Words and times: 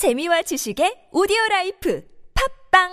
재미와 0.00 0.40
지식의 0.40 1.12
오디오 1.12 1.36
라이프 1.50 2.02
팝빵! 2.72 2.88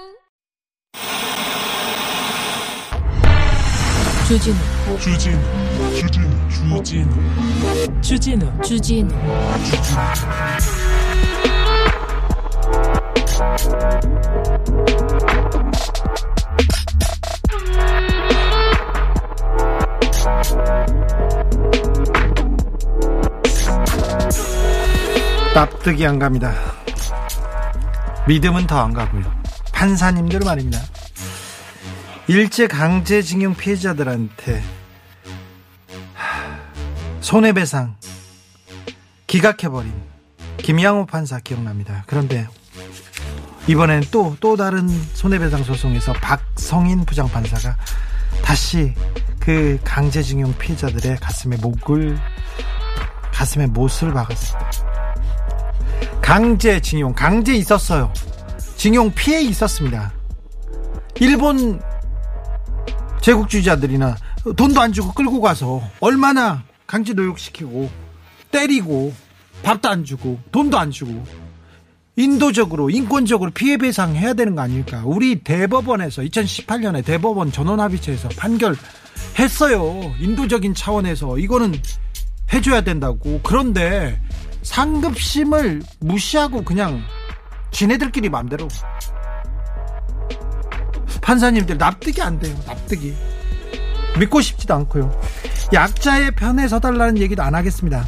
주진우. 4.27 4.57
주진우 4.99 5.39
주진우 5.95 6.49
주진우. 6.83 8.01
주진우 8.01 8.61
주진우. 8.61 9.15
납득이 25.55 26.05
안 26.05 26.19
갑니다. 26.19 26.76
믿음은 28.27 28.67
더 28.67 28.79
안 28.81 28.93
가고요. 28.93 29.23
판사님들 29.73 30.41
말입니다. 30.41 30.79
일제 32.27 32.67
강제징용 32.67 33.55
피해자들한테 33.55 34.61
하, 36.13 36.57
손해배상 37.21 37.95
기각해버린 39.27 39.93
김양호 40.57 41.05
판사 41.05 41.39
기억납니다. 41.39 42.03
그런데 42.07 42.47
이번엔 43.67 44.03
또, 44.11 44.35
또 44.39 44.55
다른 44.57 44.87
손해배상 45.13 45.63
소송에서 45.63 46.13
박성인 46.13 47.05
부장판사가 47.05 47.77
다시 48.41 48.93
그 49.39 49.79
강제징용 49.83 50.57
피해자들의 50.57 51.17
가슴에 51.17 51.57
목을, 51.57 52.17
가슴에 53.31 53.67
못을 53.67 54.13
박았습니다. 54.13 54.86
강제 56.27 56.81
징용, 56.81 57.13
강제 57.13 57.55
있었어요. 57.55 58.11
징용 58.75 59.09
피해 59.13 59.41
있었습니다. 59.43 60.11
일본 61.21 61.81
제국주의자들이나 63.21 64.17
돈도 64.57 64.81
안 64.81 64.91
주고 64.91 65.13
끌고 65.13 65.39
가서 65.39 65.81
얼마나 66.01 66.63
강제 66.85 67.13
노역시키고 67.13 67.89
때리고 68.51 69.13
밥도 69.63 69.87
안 69.87 70.03
주고 70.03 70.37
돈도 70.51 70.77
안 70.77 70.91
주고 70.91 71.23
인도적으로 72.17 72.89
인권적으로 72.89 73.49
피해 73.51 73.77
배상해야 73.77 74.33
되는 74.33 74.53
거 74.53 74.63
아닙니까? 74.63 75.03
우리 75.05 75.41
대법원에서 75.41 76.23
2018년에 76.23 77.05
대법원 77.05 77.53
전원 77.53 77.79
합의체에서 77.79 78.27
판결했어요. 78.35 80.13
인도적인 80.19 80.73
차원에서 80.73 81.37
이거는 81.37 81.73
해줘야 82.51 82.81
된다고. 82.81 83.39
그런데 83.43 84.19
상급심을 84.67 85.81
무시하고 86.01 86.63
그냥 86.63 87.01
지네들끼리 87.71 88.29
맘대로 88.29 88.67
판사님들 91.21 91.77
납득이 91.77 92.21
안 92.21 92.37
돼요. 92.39 92.55
납득이 92.65 93.15
믿고 94.19 94.41
싶지도 94.41 94.75
않고요. 94.75 95.19
약자의 95.73 96.31
편에 96.35 96.67
서달라는 96.67 97.17
얘기도 97.17 97.43
안 97.43 97.55
하겠습니다. 97.55 98.05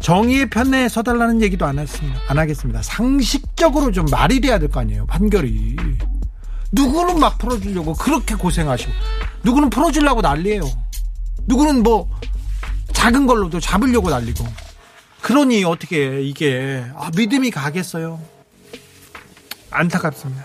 정의의 0.00 0.50
편에 0.50 0.88
서달라는 0.88 1.40
얘기도 1.42 1.66
안 1.66 1.78
했습니다. 1.78 2.20
안 2.28 2.38
하겠습니다. 2.38 2.82
상식적으로 2.82 3.92
좀 3.92 4.04
말이 4.10 4.40
돼야 4.40 4.58
될 4.58 4.68
거 4.68 4.80
아니에요. 4.80 5.06
판결이 5.06 5.76
누구는 6.72 7.20
막 7.20 7.38
풀어주려고 7.38 7.94
그렇게 7.94 8.34
고생하시고 8.34 8.92
누구는 9.44 9.70
풀어주려고 9.70 10.20
난리예요. 10.20 10.62
누구는 11.46 11.82
뭐 11.82 12.10
작은 12.92 13.26
걸로도 13.26 13.60
잡으려고 13.60 14.10
난리고 14.10 14.44
그러니 15.22 15.64
어떻게 15.64 16.20
이게 16.20 16.84
아, 16.96 17.10
믿음이 17.16 17.50
가겠어요. 17.52 18.20
안타깝습니다. 19.70 20.42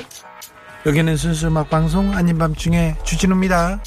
여기는 0.86 1.18
순수 1.18 1.48
음악 1.48 1.70
방송 1.70 2.14
아닌 2.14 2.38
밤중에 2.38 2.96
주진우입니다. 3.04 3.82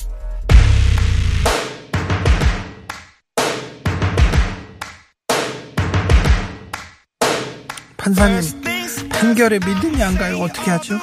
판사님 7.96 8.40
판결에 9.10 9.60
믿음이 9.60 10.02
안 10.02 10.16
가요. 10.16 10.38
어떻게 10.38 10.70
하죠? 10.72 10.98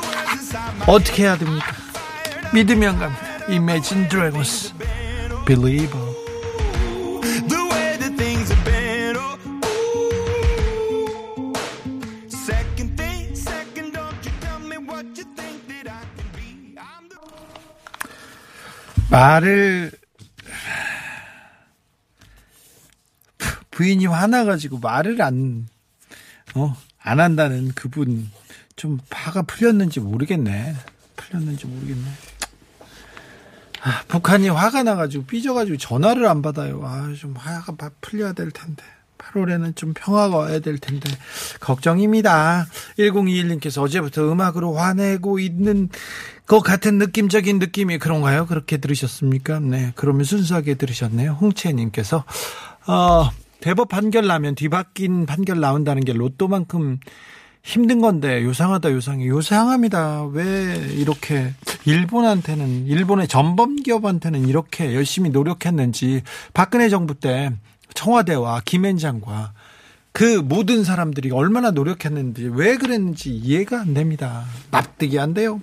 어떻게 0.86 1.24
해야 1.24 1.38
됩니까? 1.38 1.66
믿음이 2.54 2.86
안 2.86 3.00
갑니다. 3.00 3.22
Imagine 3.50 4.10
Dragons 4.10 4.74
Believer 5.46 6.17
말을 19.18 19.92
부인이 23.72 24.06
화나가지고 24.06 24.78
말을 24.78 25.20
안, 25.24 25.68
어, 26.54 26.76
안 27.00 27.20
한다는 27.20 27.72
그분 27.74 28.30
좀 28.76 29.00
화가 29.10 29.44
풀렸는지 29.44 30.00
모르겠네. 30.02 30.76
풀렸는지 31.16 31.66
모르겠네. 31.66 32.08
아, 33.82 34.04
북한이 34.08 34.50
화가 34.50 34.84
나가지고 34.84 35.26
삐져가지고 35.26 35.78
전화를 35.78 36.28
안 36.28 36.44
받아요. 36.44 36.82
아, 36.86 37.12
좀 37.20 37.36
화가 37.36 37.74
막 37.78 38.00
풀려야 38.02 38.34
될 38.34 38.52
텐데. 38.52 38.84
8월에는 39.34 39.76
좀 39.76 39.94
평화가 39.94 40.36
와야 40.36 40.60
될 40.60 40.78
텐데 40.78 41.10
걱정입니다. 41.60 42.68
1021님께서 42.98 43.82
어제부터 43.82 44.32
음악으로 44.32 44.76
화내고 44.76 45.40
있는 45.40 45.90
것 46.46 46.62
같은 46.62 46.98
느낌적인 46.98 47.60
느낌이 47.60 47.98
그런가요? 47.98 48.46
그렇게 48.46 48.78
들으셨습니까? 48.78 49.60
네, 49.60 49.92
그러면 49.96 50.24
순수하게 50.24 50.76
들으셨네요. 50.76 51.34
홍채님께서 51.34 52.24
어, 52.88 53.30
대법 53.60 53.90
판결 53.90 54.28
나면 54.28 54.56
뒤바뀐 54.56 55.26
판결 55.26 55.60
나온다는 55.60 56.04
게 56.04 56.14
로또만큼 56.14 57.00
힘든 57.64 58.00
건데 58.00 58.44
요상하다 58.44 58.92
요상해 58.92 59.28
요상합니다 59.28 60.28
왜 60.28 60.88
이렇게 60.94 61.54
일본한테는 61.86 62.88
일본의 62.88 63.28
전범 63.28 63.78
기업한테는 63.78 64.48
이렇게 64.48 64.96
열심히 64.96 65.32
노력했는지 65.32 66.22
박근혜 66.54 66.88
정부 66.88 67.14
때 67.14 67.52
청와대와 67.98 68.62
김앤장과 68.64 69.54
그 70.12 70.24
모든 70.24 70.84
사람들이 70.84 71.32
얼마나 71.32 71.72
노력했는지 71.72 72.48
왜 72.54 72.78
그랬는지 72.78 73.32
이해가 73.36 73.82
안 73.82 73.94
됩니다. 73.96 74.46
납득이 74.70 75.20
안 75.20 75.34
돼요 75.34 75.62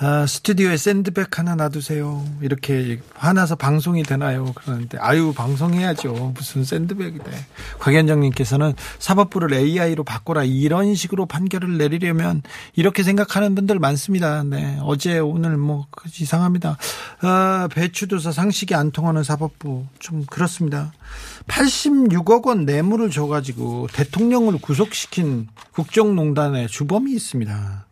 아, 0.00 0.26
스튜디오에 0.26 0.76
샌드백 0.76 1.40
하나 1.40 1.56
놔두세요. 1.56 2.24
이렇게 2.40 3.00
화나서 3.14 3.56
방송이 3.56 4.04
되나요? 4.04 4.52
그러는데, 4.54 4.96
아유, 5.00 5.32
방송해야죠. 5.34 6.34
무슨 6.36 6.62
샌드백이 6.62 7.18
돼. 7.18 7.32
곽현정님께서는 7.80 8.74
사법부를 9.00 9.52
AI로 9.52 10.04
바꿔라. 10.04 10.44
이런 10.44 10.94
식으로 10.94 11.26
판결을 11.26 11.78
내리려면 11.78 12.42
이렇게 12.76 13.02
생각하는 13.02 13.56
분들 13.56 13.80
많습니다. 13.80 14.44
네. 14.44 14.78
어제, 14.82 15.18
오늘 15.18 15.56
뭐, 15.56 15.88
이상합니다. 16.20 16.76
아, 17.22 17.68
배추도사 17.72 18.30
상식이 18.30 18.76
안 18.76 18.92
통하는 18.92 19.24
사법부. 19.24 19.86
좀 19.98 20.24
그렇습니다. 20.26 20.92
86억 21.48 22.46
원 22.46 22.66
뇌물을 22.66 23.10
줘가지고 23.10 23.88
대통령을 23.92 24.58
구속시킨 24.60 25.48
국정농단의 25.72 26.68
주범이 26.68 27.12
있습니다. 27.14 27.87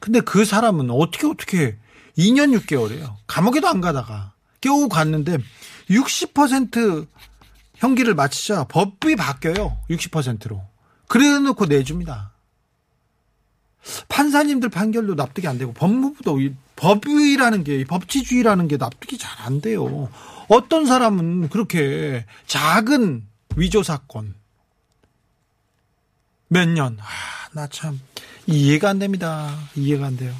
근데 0.00 0.20
그 0.20 0.44
사람은 0.44 0.90
어떻게 0.90 1.26
어떻게 1.26 1.76
2년 2.16 2.56
6개월이에요. 2.58 3.14
감옥에도 3.26 3.68
안 3.68 3.80
가다가 3.80 4.32
겨우 4.60 4.88
갔는데 4.88 5.38
60% 5.90 7.06
형기를 7.76 8.14
마치자 8.14 8.64
법이 8.64 9.16
바뀌어요. 9.16 9.78
60%로. 9.90 10.62
그래 11.06 11.38
놓고 11.38 11.66
내줍니다. 11.66 12.32
판사님들 14.08 14.68
판결도 14.68 15.14
납득이 15.14 15.46
안 15.46 15.56
되고 15.56 15.72
법무부도 15.72 16.40
이 16.40 16.54
법이라는 16.76 17.64
게 17.64 17.84
법치주의라는 17.84 18.68
게 18.68 18.76
납득이 18.76 19.16
잘 19.16 19.38
안 19.40 19.60
돼요. 19.60 20.10
어떤 20.48 20.84
사람은 20.84 21.48
그렇게 21.48 22.26
작은 22.46 23.24
위조 23.56 23.82
사건 23.82 24.34
몇 26.48 26.68
년, 26.68 26.98
아, 27.00 27.04
나 27.52 27.66
참 27.68 28.00
이해가 28.48 28.88
안 28.88 28.98
됩니다. 28.98 29.54
이해가 29.76 30.06
안 30.06 30.16
돼요. 30.16 30.32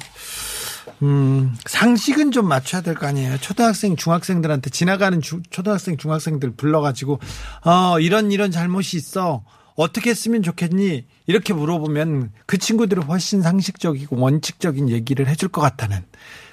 음, 1.01 1.55
상식은 1.65 2.31
좀 2.31 2.47
맞춰야 2.47 2.81
될 2.81 2.95
거 2.95 3.07
아니에요. 3.07 3.37
초등학생, 3.37 3.95
중학생들한테 3.95 4.69
지나가는 4.69 5.21
주, 5.21 5.41
초등학생, 5.49 5.95
중학생들 5.97 6.51
불러가지고, 6.55 7.19
어, 7.63 7.99
이런, 7.99 8.31
이런 8.31 8.51
잘못이 8.51 8.97
있어. 8.97 9.43
어떻게 9.75 10.09
했으면 10.09 10.41
좋겠니? 10.43 11.05
이렇게 11.27 11.53
물어보면 11.53 12.31
그 12.45 12.57
친구들은 12.57 13.03
훨씬 13.03 13.41
상식적이고 13.41 14.17
원칙적인 14.19 14.89
얘기를 14.89 15.27
해줄 15.27 15.47
것 15.47 15.61
같다는 15.61 16.03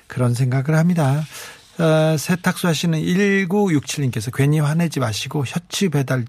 그런 0.07 0.33
생각을 0.35 0.79
합니다. 0.79 1.25
어, 1.79 2.17
세탁소 2.17 2.69
하시는 2.69 2.99
1967님께서 3.01 4.31
괜히 4.33 4.61
화내지 4.61 5.01
마시고 5.01 5.45
셔츠 5.45 5.89
배달 5.89 6.25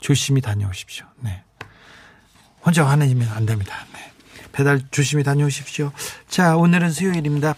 조심히 0.00 0.40
다녀오십시오. 0.40 1.04
네. 1.20 1.42
혼자 2.64 2.86
화내면 2.86 3.28
안 3.28 3.44
됩니다. 3.44 3.84
네. 3.92 4.07
배달 4.58 4.80
조심히 4.90 5.22
다녀오십시오. 5.22 5.92
자, 6.26 6.56
오늘은 6.56 6.90
수요일입니다. 6.90 7.54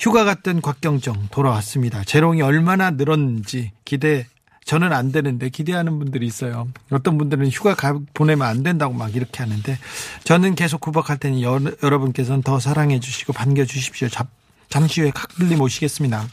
휴가 0.00 0.24
갔던 0.24 0.62
곽경정 0.62 1.28
돌아왔습니다. 1.30 2.02
재롱이 2.02 2.42
얼마나 2.42 2.90
늘었는지 2.90 3.70
기대 3.84 4.26
저는 4.64 4.92
안 4.92 5.12
되는데 5.12 5.48
기대하는 5.48 5.96
분들이 6.00 6.26
있어요. 6.26 6.66
어떤 6.90 7.18
분들은 7.18 7.50
휴가 7.50 7.76
가, 7.76 7.96
보내면 8.14 8.48
안 8.48 8.64
된다고 8.64 8.92
막 8.94 9.14
이렇게 9.14 9.44
하는데 9.44 9.78
저는 10.24 10.56
계속 10.56 10.80
구박할 10.80 11.18
테니 11.18 11.44
여, 11.44 11.60
여러분께서는 11.84 12.42
더 12.42 12.58
사랑해 12.58 12.98
주시고 12.98 13.32
반겨 13.32 13.64
주십시오. 13.64 14.08
잠, 14.08 14.26
잠시 14.68 15.02
후에 15.02 15.12
곽블리 15.12 15.54
모시겠습니다. 15.54 16.26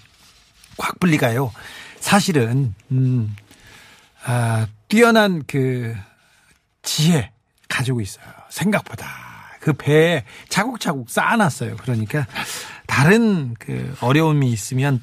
곽블리가요. 0.78 1.52
사실은 2.00 2.74
음, 2.90 3.36
아, 4.26 4.66
뛰어난 4.88 5.44
그 5.46 5.96
지혜 6.82 7.30
가지고 7.68 8.02
있어요. 8.02 8.26
생각보다 8.50 9.31
그 9.62 9.72
배에 9.74 10.26
차곡차곡 10.50 11.10
쌓아놨어요. 11.10 11.78
그러니까 11.78 12.28
다른 12.88 13.54
그 13.58 13.96
어려움이 14.02 14.52
있으면 14.52 15.02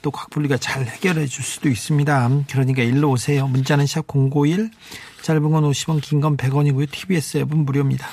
또 0.00 0.10
곽불리가 0.12 0.56
잘 0.58 0.86
해결해 0.86 1.26
줄 1.26 1.44
수도 1.44 1.68
있습니다. 1.68 2.30
그러니까 2.50 2.82
일로 2.82 3.10
오세요. 3.10 3.48
문자는 3.48 3.86
샵 3.86 4.06
051, 4.06 4.70
짧은 5.22 5.42
건 5.50 5.64
50원, 5.64 6.00
긴 6.00 6.20
건 6.20 6.36
100원이고요. 6.36 6.90
TBS 6.90 7.38
앱은 7.38 7.58
무료입니다. 7.64 8.06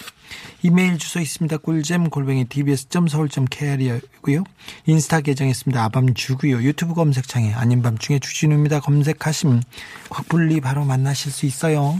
이메일 0.64 0.98
주소 0.98 1.20
있습니다. 1.20 1.58
꿀잼 1.58 2.10
골뱅이 2.10 2.46
tbs.서울.kr이고요. 2.46 4.44
인스타 4.88 5.22
계정 5.22 5.48
있습니다. 5.48 5.84
아밤주고요. 5.84 6.64
유튜브 6.64 6.96
검색창에 6.96 7.54
아닌 7.54 7.84
밤중에 7.84 8.18
주진우입니다. 8.18 8.80
검색하시면 8.80 9.62
곽불리 10.10 10.60
바로 10.62 10.86
만나실 10.86 11.32
수 11.32 11.46
있어요. 11.46 12.00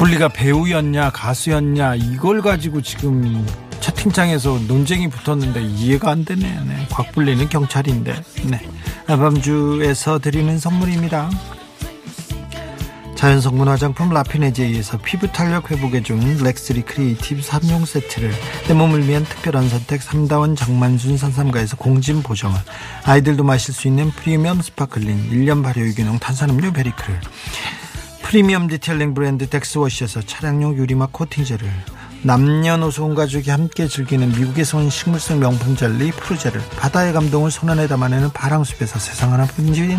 곽불리가 0.00 0.28
배우였냐 0.28 1.10
가수였냐 1.10 1.96
이걸 1.96 2.40
가지고 2.40 2.80
지금 2.80 3.46
채팅창에서 3.80 4.58
논쟁이 4.66 5.10
붙었는데 5.10 5.60
이해가 5.60 6.10
안 6.10 6.24
되네. 6.24 6.42
네. 6.42 6.86
곽불리는 6.90 7.46
경찰인데. 7.50 8.22
네. 8.44 8.68
아밤주에서 9.06 10.18
드리는 10.18 10.58
선물입니다. 10.58 11.28
자연성분 13.20 13.68
화장품 13.68 14.08
라피네제이에서 14.08 14.96
피부 15.04 15.30
탄력 15.30 15.70
회복에 15.70 16.02
좋은 16.02 16.38
렉스리 16.42 16.80
크리에이티브 16.80 17.42
3종 17.42 17.84
세트를 17.84 18.32
내 18.66 18.72
몸을 18.72 19.06
위한 19.06 19.24
특별한 19.24 19.68
선택 19.68 20.00
3다원 20.00 20.56
장만순 20.56 21.18
산삼가에서 21.18 21.76
공진 21.76 22.22
보정을 22.22 22.58
아이들도 23.04 23.44
마실 23.44 23.74
수 23.74 23.88
있는 23.88 24.10
프리미엄 24.10 24.62
sparkling 24.62 25.32
1년 25.32 25.62
발효 25.62 25.82
유기농 25.82 26.18
탄산음료 26.18 26.72
베리크를 26.72 27.20
프리미엄 28.30 28.68
detailing 28.68 29.12
브랜드 29.12 29.48
덱스워시에서 29.48 30.22
차량용 30.22 30.76
유리막 30.76 31.12
코팅제를 31.12 31.68
남녀노소 32.22 33.06
온 33.06 33.16
가족이 33.16 33.50
함께 33.50 33.88
즐기는 33.88 34.28
미국에서 34.28 34.78
온 34.78 34.88
식물성 34.88 35.40
명품 35.40 35.74
젤리 35.74 36.12
프루제를 36.12 36.60
바다의 36.76 37.12
감동을 37.12 37.50
손안에 37.50 37.88
담아내는 37.88 38.30
바랑숲에서 38.30 39.00
세상 39.00 39.32
하나뿐인 39.32 39.98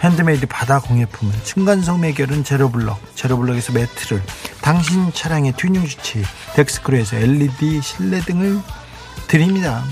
핸드메이드 0.00 0.46
바다 0.46 0.78
공예품을 0.78 1.34
층간소음 1.42 2.04
해결은 2.04 2.44
제로블럭 2.44 3.16
제로블럭에서 3.16 3.72
매트를 3.72 4.22
당신 4.62 5.12
차량의 5.12 5.54
튜닝 5.56 5.84
주치의 5.86 6.22
덱스크루에서 6.54 7.16
LED 7.16 7.80
실내등을 7.82 8.60
드립니다. 9.26 9.82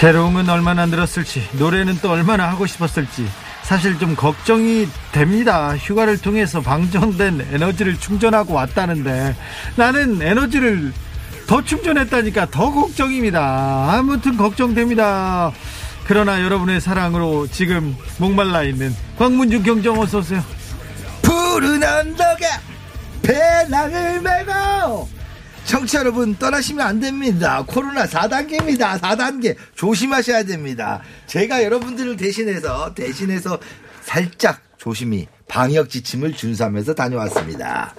재롱은 0.00 0.48
얼마나 0.48 0.86
늘었을지 0.86 1.46
노래는 1.58 1.98
또 2.00 2.10
얼마나 2.10 2.48
하고 2.48 2.64
싶었을지 2.64 3.28
사실 3.60 3.98
좀 3.98 4.16
걱정이 4.16 4.88
됩니다. 5.12 5.76
휴가를 5.76 6.16
통해서 6.16 6.62
방전된 6.62 7.48
에너지를 7.52 8.00
충전하고 8.00 8.54
왔다는데 8.54 9.36
나는 9.76 10.22
에너지를 10.22 10.94
더 11.46 11.62
충전했다니까 11.62 12.46
더 12.46 12.72
걱정입니다. 12.72 13.92
아무튼 13.92 14.38
걱정됩니다. 14.38 15.52
그러나 16.04 16.40
여러분의 16.40 16.80
사랑으로 16.80 17.46
지금 17.48 17.94
목말라 18.16 18.62
있는 18.62 18.96
광문중 19.18 19.64
경정 19.64 20.00
어서 20.00 20.20
오세요. 20.20 20.42
푸른 21.20 21.82
언덕에 21.84 22.46
배낭을 23.20 24.22
메고 24.22 25.19
청취 25.70 25.92
자 25.92 26.00
여러분 26.00 26.34
떠나시면 26.34 26.84
안 26.84 26.98
됩니다. 26.98 27.62
코로나 27.64 28.04
4단계입니다. 28.04 28.98
4단계 28.98 29.54
조심하셔야 29.76 30.42
됩니다. 30.42 31.00
제가 31.28 31.62
여러분들을 31.62 32.16
대신해서 32.16 32.92
대신해서 32.92 33.56
살짝 34.02 34.60
조심히 34.78 35.28
방역 35.46 35.88
지침을 35.88 36.32
준수하면서 36.32 36.94
다녀왔습니다. 36.94 37.94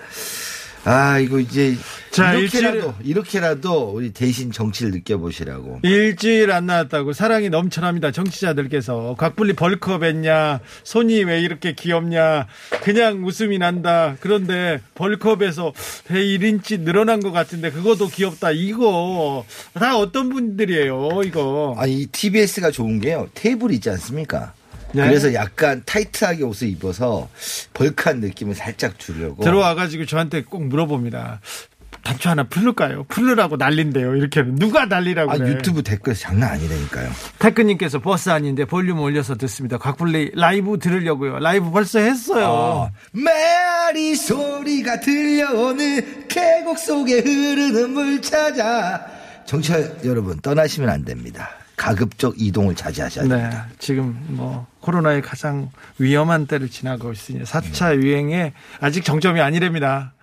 아 0.84 1.20
이거 1.20 1.40
이제 1.40 1.76
자, 2.10 2.34
이렇게라도 2.34 2.96
이렇게라도 3.04 3.92
우리 3.94 4.12
대신 4.12 4.52
정치를 4.52 4.92
느껴보시라고. 4.92 5.80
일주일 5.84 6.52
안 6.52 6.66
나왔다고 6.66 7.14
사랑이 7.14 7.50
넘쳐납니다. 7.50 8.12
정치자들께서 8.12 9.16
곽불리 9.18 9.54
벌크업 9.54 10.04
했냐 10.04 10.60
손이 10.84 11.24
왜 11.26 11.42
이렇게 11.42 11.74
귀엽냐 11.74 12.48
그냥 12.84 13.24
웃음이 13.26 13.60
난다. 13.60 14.16
그런데 14.20 14.82
bulk 14.96 15.26
up에서 15.26 15.72
배 16.08 16.16
1인치 16.16 16.80
늘어난 16.82 17.20
것 17.20 17.32
같은데 17.32 17.70
그것도 17.72 18.08
귀엽다. 18.08 18.52
이거 18.52 19.46
다 19.74 19.98
어떤 19.98 20.30
분들이에요 20.30 21.22
이거. 21.24 21.76
아이 21.78 22.08
TBS가 22.08 22.72
좋은 22.72 23.00
게요. 23.00 23.30
테이블이 23.36 23.76
있지 23.76 23.90
않습니까? 23.92 24.54
네. 24.94 25.08
그래서 25.08 25.34
약간 25.34 25.82
타이트하게 25.86 26.44
옷을 26.44 26.68
입어서 26.70 27.30
bulk한 27.74 28.20
느낌을 28.20 28.56
살짝 28.56 29.00
주려고. 29.00 29.44
들어와가지고 29.44 30.06
저한테 30.06 30.44
꼭 30.44 30.66
물어봅니다. 30.66 31.42
단추 32.04 32.30
하나 32.30 32.44
풀을까요? 32.44 33.04
풀으라고 33.10 33.58
난린대요. 33.58 34.16
이렇게. 34.16 34.42
누가 34.44 34.86
난리라고 34.86 35.32
아, 35.32 35.38
그래. 35.38 35.50
유튜브 35.52 35.84
댓글 35.84 36.16
장난 36.16 36.52
아니라니까요. 36.54 37.10
태크님께서 37.40 38.00
버스 38.00 38.30
아닌데 38.30 38.66
볼륨 38.66 39.00
올려서 39.00 39.36
듣습니다. 39.36 39.78
곽불리 39.78 40.32
라이브 40.34 40.80
들으려고요. 40.80 41.38
라이브 41.40 41.70
벌써 41.70 42.00
했어요. 42.00 42.92
메아리 43.12 44.16
소리가 44.16 45.00
들려오는 45.00 46.28
계곡 46.28 46.80
속에 46.80 47.20
흐르는 47.20 47.92
물 47.92 48.22
찾아. 48.22 49.06
정치자 49.46 50.04
여러분 50.04 50.40
떠나시면 50.40 50.90
안 50.90 51.06
됩니다. 51.06 51.52
가급적 51.82 52.36
이동을 52.40 52.76
자제하셔야 52.76 53.26
네, 53.26 53.30
됩니다. 53.38 53.68
지금 53.80 54.16
뭐 54.30 54.68
코로나의 54.82 55.22
가장 55.24 55.70
위험한 55.98 56.46
때를 56.46 56.70
지나고 56.70 57.12
있으니 57.12 57.42
4차 57.44 57.96
유행에 58.02 58.54
아직 58.80 59.04
정점이 59.04 59.42
아니랍니다. 59.42 60.14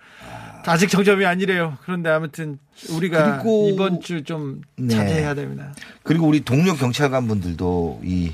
아직 0.65 0.87
정점이 0.89 1.25
아니래요. 1.25 1.77
그런데 1.83 2.09
아무튼 2.09 2.59
우리가 2.89 3.41
이번 3.71 3.99
주좀 4.01 4.61
네. 4.77 4.93
자제해야 4.95 5.33
됩니다. 5.33 5.73
그리고 6.03 6.27
우리 6.27 6.41
동료 6.45 6.75
경찰관 6.75 7.27
분들도 7.27 8.01
이, 8.03 8.31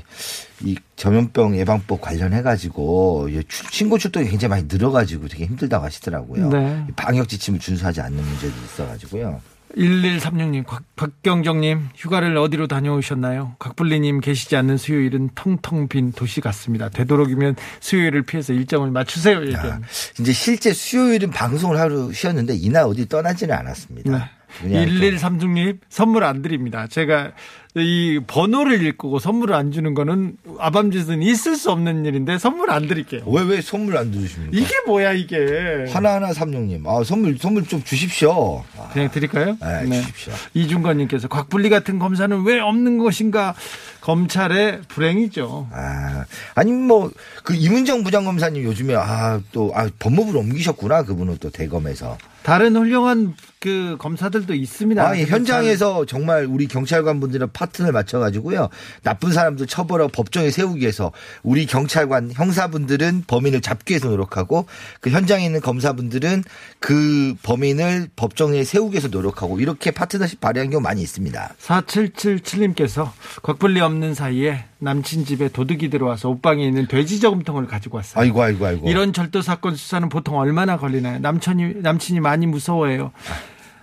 이 0.62 0.76
전염병 0.96 1.56
예방법 1.56 2.00
관련해 2.00 2.42
가지고 2.42 3.28
이 3.30 3.42
출- 3.48 3.66
신고 3.72 3.96
출동이 3.98 4.28
굉장히 4.28 4.50
많이 4.50 4.64
늘어가지고 4.68 5.28
되게 5.28 5.46
힘들다고 5.46 5.84
하시더라고요. 5.84 6.48
네. 6.50 6.84
이 6.88 6.92
방역 6.92 7.28
지침을 7.28 7.58
준수하지 7.58 8.00
않는 8.02 8.22
문제도 8.22 8.54
있어가지고요. 8.64 9.40
1136님, 9.76 10.64
박경정님, 10.96 11.90
휴가를 11.94 12.36
어디로 12.38 12.66
다녀오셨나요? 12.66 13.56
곽불리님 13.58 14.20
계시지 14.20 14.56
않는 14.56 14.78
수요일은 14.78 15.30
텅텅 15.34 15.86
빈 15.88 16.12
도시 16.12 16.40
같습니다. 16.40 16.88
되도록이면 16.88 17.56
수요일을 17.80 18.22
피해서 18.22 18.52
일정을 18.54 18.90
맞추세요. 18.90 19.38
아, 19.56 19.80
이제 20.18 20.32
실제 20.32 20.72
수요일은 20.72 21.30
방송을 21.30 21.78
하루 21.78 22.10
쉬었는데 22.12 22.54
이날 22.54 22.84
어디 22.84 23.06
떠나지는 23.06 23.54
않았습니다. 23.54 24.10
네. 24.10 24.24
그냥 24.62 24.86
또- 24.86 24.90
1136님 24.92 25.78
선물 25.90 26.24
안 26.24 26.40
드립니다. 26.40 26.86
제가 26.86 27.32
이 27.78 28.20
번호를 28.26 28.82
읽고 28.86 29.18
선물을 29.18 29.54
안 29.54 29.70
주는 29.70 29.92
거는 29.92 30.38
아밤짓은 30.58 31.22
있을 31.22 31.56
수 31.56 31.70
없는 31.70 32.06
일인데 32.06 32.38
선물 32.38 32.70
안 32.70 32.88
드릴게요. 32.88 33.22
왜, 33.26 33.42
왜 33.42 33.60
선물 33.60 33.98
안 33.98 34.12
주십니까? 34.12 34.56
이게 34.56 34.74
뭐야 34.86 35.12
이게? 35.12 35.84
하나하나 35.92 36.32
삼룡님. 36.32 36.86
아, 36.86 37.04
선물, 37.04 37.36
선물 37.36 37.64
좀 37.64 37.82
주십시오. 37.82 38.64
아, 38.78 38.88
그냥 38.94 39.10
드릴까요? 39.10 39.58
네, 39.60 40.00
주십시오. 40.00 40.32
이중건님께서 40.54 41.28
곽분리 41.28 41.68
같은 41.68 41.98
검사는 41.98 42.44
왜 42.44 42.60
없는 42.60 42.96
것인가? 42.96 43.54
검찰의 44.00 44.82
불행이죠. 44.88 45.68
아, 45.72 46.24
아니, 46.54 46.70
뭐, 46.70 47.10
그 47.42 47.54
이문정 47.54 48.04
부장검사님 48.04 48.62
요즘에, 48.62 48.94
아, 48.94 49.40
또, 49.50 49.72
아, 49.74 49.88
법무부로 49.98 50.38
옮기셨구나. 50.38 51.02
그분은 51.02 51.38
또 51.40 51.50
대검에서. 51.50 52.16
다른 52.44 52.76
훌륭한 52.76 53.34
그 53.58 53.96
검사들도 53.98 54.54
있습니다. 54.54 55.04
아, 55.04 55.18
예, 55.18 55.24
현장에서 55.24 56.06
정말 56.06 56.44
우리 56.44 56.68
경찰관 56.68 57.18
분들은 57.18 57.48
파 57.52 57.65
트너를 57.72 57.92
맞춰가지고요. 57.92 58.68
나쁜 59.02 59.32
사람들 59.32 59.66
처벌하고 59.66 60.10
법정에 60.10 60.50
세우기 60.50 60.80
위해서 60.80 61.12
우리 61.42 61.66
경찰관 61.66 62.32
형사분들은 62.32 63.24
범인을 63.26 63.60
잡기 63.60 63.92
위해서 63.92 64.08
노력하고 64.08 64.66
그 65.00 65.10
현장에 65.10 65.44
있는 65.44 65.60
검사분들은 65.60 66.44
그 66.80 67.34
범인을 67.42 68.08
법정에 68.16 68.64
세우기 68.64 68.94
위해서 68.94 69.08
노력하고 69.08 69.60
이렇게 69.60 69.90
파트너십 69.90 70.40
발휘한 70.40 70.70
경우 70.70 70.80
많이 70.80 71.02
있습니다. 71.02 71.54
4777님께서 71.60 73.10
곽분리 73.42 73.80
없는 73.80 74.14
사이에 74.14 74.64
남친 74.78 75.24
집에 75.24 75.48
도둑이 75.48 75.88
들어와서 75.90 76.28
옷방에 76.28 76.64
있는 76.64 76.86
돼지 76.86 77.20
저금통을 77.20 77.66
가지고 77.66 77.96
왔어요. 77.96 78.22
아이고, 78.22 78.42
아이고, 78.42 78.66
아이고. 78.66 78.88
이런 78.88 79.12
절도 79.12 79.42
사건 79.42 79.74
수사는 79.74 80.08
보통 80.08 80.38
얼마나 80.38 80.76
걸리나요? 80.76 81.18
남친이 81.20 81.76
남친이 81.76 82.20
많이 82.20 82.46
무서워해요. 82.46 83.12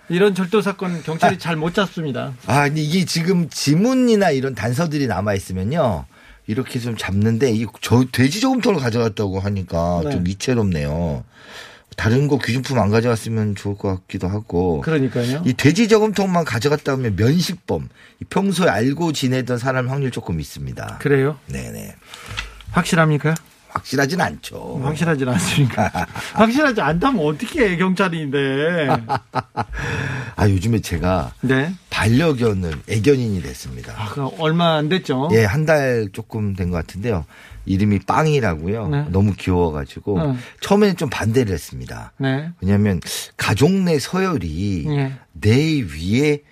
이런 0.08 0.34
절도 0.34 0.60
사건 0.60 1.02
경찰이 1.02 1.38
잘못 1.38 1.74
잡습니다. 1.74 2.34
아, 2.46 2.66
이게 2.66 3.04
지금 3.04 3.48
지문이나 3.48 4.30
이런 4.30 4.54
단서들이 4.54 5.06
남아 5.06 5.34
있으면요. 5.34 6.04
이렇게 6.46 6.78
좀 6.78 6.96
잡는데, 6.96 7.52
이 7.52 7.66
저, 7.80 8.04
돼지 8.12 8.40
저금통을 8.40 8.80
가져갔다고 8.80 9.40
하니까 9.40 10.02
네. 10.04 10.10
좀 10.10 10.26
위태롭네요. 10.26 11.24
다른 11.96 12.28
거 12.28 12.38
귀중품 12.38 12.78
안 12.80 12.90
가져갔으면 12.90 13.54
좋을 13.54 13.76
것 13.76 13.88
같기도 13.88 14.28
하고. 14.28 14.80
그러니까요. 14.80 15.42
이 15.46 15.54
돼지 15.54 15.88
저금통만 15.88 16.44
가져갔다 16.44 16.92
하면 16.92 17.16
면식범. 17.16 17.88
이 18.20 18.24
평소에 18.24 18.68
알고 18.68 19.12
지내던 19.12 19.58
사람 19.58 19.88
확률 19.88 20.10
조금 20.10 20.40
있습니다. 20.40 20.98
그래요? 21.00 21.38
네네. 21.46 21.94
확실합니까? 22.72 23.34
확실하진 23.74 24.20
않죠. 24.20 24.80
확실하지 24.82 25.24
않습니까? 25.24 25.90
확실하지 26.34 26.80
않다면 26.80 27.26
어떻게 27.26 27.70
해, 27.70 27.76
경찰인데. 27.76 28.88
아, 30.36 30.48
요즘에 30.48 30.78
제가 30.80 31.32
네. 31.40 31.72
반려견을 31.90 32.72
애견인이 32.88 33.42
됐습니다. 33.42 33.92
아, 33.96 34.08
그 34.10 34.26
얼마 34.38 34.76
안 34.76 34.88
됐죠? 34.88 35.28
예, 35.32 35.44
한 35.44 35.64
달 35.64 36.08
조금 36.12 36.54
된 36.54 36.70
것 36.70 36.76
같은데요. 36.76 37.24
이름이 37.66 38.00
빵이라고요. 38.00 38.88
네. 38.88 39.04
너무 39.08 39.32
귀여워가지고 39.32 40.22
네. 40.22 40.36
처음에는 40.60 40.96
좀 40.98 41.08
반대를 41.08 41.52
했습니다. 41.54 42.12
네. 42.18 42.50
왜냐하면 42.60 43.00
가족 43.38 43.72
내 43.72 43.98
서열이 43.98 44.84
예. 44.88 45.12
내 45.32 45.80
위에 45.80 46.42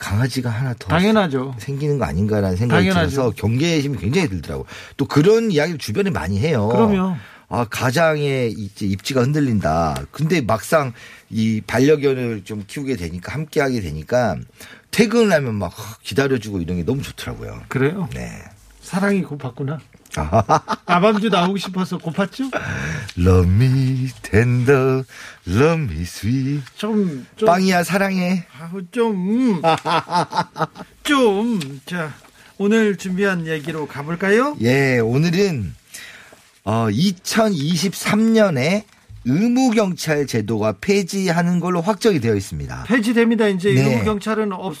강아지가 0.00 0.50
하나 0.50 0.74
더 0.78 0.88
당연하죠. 0.88 1.54
생기는 1.58 1.98
거 1.98 2.06
아닌가라는 2.06 2.56
생각이 2.56 2.88
당연하죠. 2.88 3.10
들어서 3.10 3.30
경계심이 3.36 3.98
굉장히 3.98 4.28
들더라고요. 4.28 4.66
또 4.96 5.04
그런 5.04 5.52
이야기를 5.52 5.78
주변에 5.78 6.10
많이 6.10 6.40
해요. 6.40 6.68
그럼요. 6.68 7.16
아, 7.50 7.66
가장의 7.68 8.52
입지가 8.52 9.22
흔들린다. 9.22 10.02
근데 10.10 10.40
막상 10.40 10.92
이 11.28 11.60
반려견을 11.66 12.44
좀 12.44 12.64
키우게 12.66 12.96
되니까 12.96 13.34
함께 13.34 13.60
하게 13.60 13.80
되니까 13.80 14.36
퇴근을 14.90 15.32
하면 15.32 15.56
막 15.56 15.72
기다려주고 16.02 16.60
이런 16.60 16.78
게 16.78 16.84
너무 16.84 17.02
좋더라고요. 17.02 17.60
그래요? 17.68 18.08
네. 18.14 18.30
사랑이 18.80 19.22
고팠구나. 19.22 19.78
아밤주 20.86 21.28
나오고 21.28 21.56
싶어서 21.58 21.98
고팠죠? 21.98 22.50
Love 23.18 23.48
me 23.50 24.08
tender, 24.22 25.04
love 25.46 25.82
me 25.82 26.02
sweet. 26.02 26.62
좀, 26.76 27.26
좀. 27.36 27.46
빵이야 27.46 27.84
사랑해. 27.84 28.46
아우, 28.60 28.82
좀, 28.90 29.14
음. 29.14 29.62
좀, 31.04 31.80
자, 31.86 32.12
오늘 32.58 32.96
준비한 32.96 33.46
얘기로 33.46 33.86
가볼까요? 33.86 34.56
예, 34.60 34.98
오늘은 34.98 35.74
어 36.64 36.88
2023년에 36.90 38.84
의무 39.24 39.70
경찰 39.70 40.26
제도가 40.26 40.74
폐지하는 40.80 41.60
걸로 41.60 41.80
확정이 41.80 42.20
되어 42.20 42.34
있습니다. 42.34 42.84
폐지됩니다. 42.86 43.48
이제 43.48 43.72
네. 43.72 43.82
의무 43.82 44.04
경찰은 44.04 44.52
없, 44.52 44.76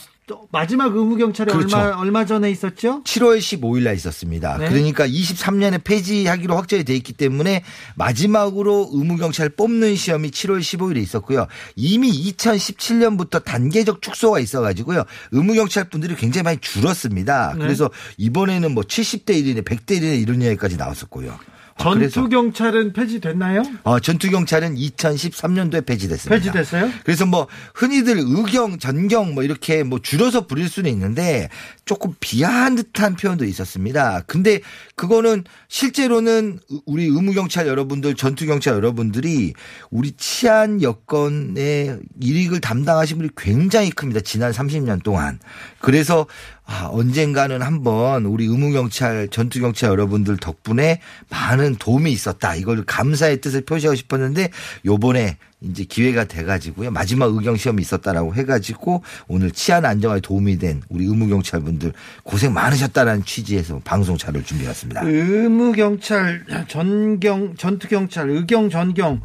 마지막 0.52 0.94
의무경찰이 0.94 1.52
그렇죠. 1.52 1.76
얼마, 1.76 1.96
얼마 1.98 2.24
전에 2.24 2.50
있었죠? 2.50 3.02
7월 3.04 3.38
15일 3.38 3.82
날 3.82 3.94
있었습니다. 3.96 4.58
네. 4.58 4.68
그러니까 4.68 5.06
23년에 5.06 5.82
폐지하기로 5.84 6.56
확정이 6.56 6.84
돼 6.84 6.94
있기 6.96 7.12
때문에 7.12 7.64
마지막으로 7.96 8.90
의무경찰 8.92 9.50
뽑는 9.50 9.96
시험이 9.96 10.30
7월 10.30 10.60
15일에 10.60 10.98
있었고요. 10.98 11.46
이미 11.76 12.10
2017년부터 12.32 13.42
단계적 13.42 14.02
축소가 14.02 14.40
있어가지고요. 14.40 15.04
의무경찰 15.32 15.88
분들이 15.88 16.14
굉장히 16.16 16.44
많이 16.44 16.58
줄었습니다. 16.58 17.54
네. 17.54 17.60
그래서 17.60 17.90
이번에는 18.18 18.72
뭐 18.72 18.82
70대 18.82 19.30
1이네 19.30 19.64
100대 19.64 20.00
1이네 20.00 20.22
이런 20.22 20.42
이야기까지 20.42 20.76
나왔었고요. 20.76 21.38
아, 21.80 21.94
그래서 21.94 22.14
전투 22.14 22.28
경찰은 22.28 22.92
폐지됐나요? 22.92 23.62
어, 23.84 24.00
전투 24.00 24.30
경찰은 24.30 24.76
2013년도에 24.76 25.86
폐지됐습니다. 25.86 26.36
폐지됐어요? 26.36 26.90
그래서 27.04 27.26
뭐 27.26 27.46
흔히들 27.74 28.18
의경, 28.18 28.78
전경 28.78 29.34
뭐 29.34 29.42
이렇게 29.42 29.82
뭐 29.82 29.98
줄여서 29.98 30.46
부릴 30.46 30.68
수는 30.68 30.90
있는데 30.90 31.48
조금 31.84 32.14
비하한 32.20 32.76
듯한 32.76 33.16
표현도 33.16 33.44
있었습니다. 33.44 34.22
근데 34.26 34.60
그거는 34.94 35.44
실제로는 35.68 36.58
우리 36.86 37.04
의무 37.04 37.32
경찰 37.32 37.66
여러분들, 37.66 38.14
전투 38.14 38.46
경찰 38.46 38.74
여러분들이 38.74 39.54
우리 39.90 40.12
치안 40.12 40.82
여건의 40.82 41.98
일익을 42.20 42.60
담당하신 42.60 43.18
분이 43.18 43.30
굉장히 43.36 43.90
큽니다. 43.90 44.20
지난 44.20 44.52
30년 44.52 45.02
동안. 45.02 45.38
그래서 45.80 46.26
아, 46.72 46.88
언젠가는 46.88 47.62
한번 47.62 48.26
우리 48.26 48.44
의무경찰, 48.44 49.26
전투경찰 49.28 49.90
여러분들 49.90 50.36
덕분에 50.36 51.00
많은 51.28 51.74
도움이 51.74 52.12
있었다. 52.12 52.54
이걸 52.54 52.84
감사의 52.84 53.40
뜻을 53.40 53.62
표시하고 53.62 53.96
싶었는데 53.96 54.50
요번에 54.86 55.36
이제 55.62 55.82
기회가 55.82 56.24
돼가지고요. 56.24 56.92
마지막 56.92 57.34
의경 57.34 57.56
시험이 57.56 57.82
있었다라고 57.82 58.36
해가지고 58.36 59.02
오늘 59.26 59.50
치안 59.50 59.84
안정화에 59.84 60.20
도움이 60.20 60.58
된 60.58 60.80
우리 60.88 61.06
의무경찰분들 61.06 61.92
고생 62.22 62.54
많으셨다라는 62.54 63.24
취지에서 63.24 63.80
방송 63.82 64.16
자료를 64.16 64.44
준비해왔습니다. 64.44 65.02
의무경찰, 65.04 66.66
전경, 66.68 67.56
전투경찰, 67.56 68.30
의경, 68.30 68.70
전경, 68.70 69.20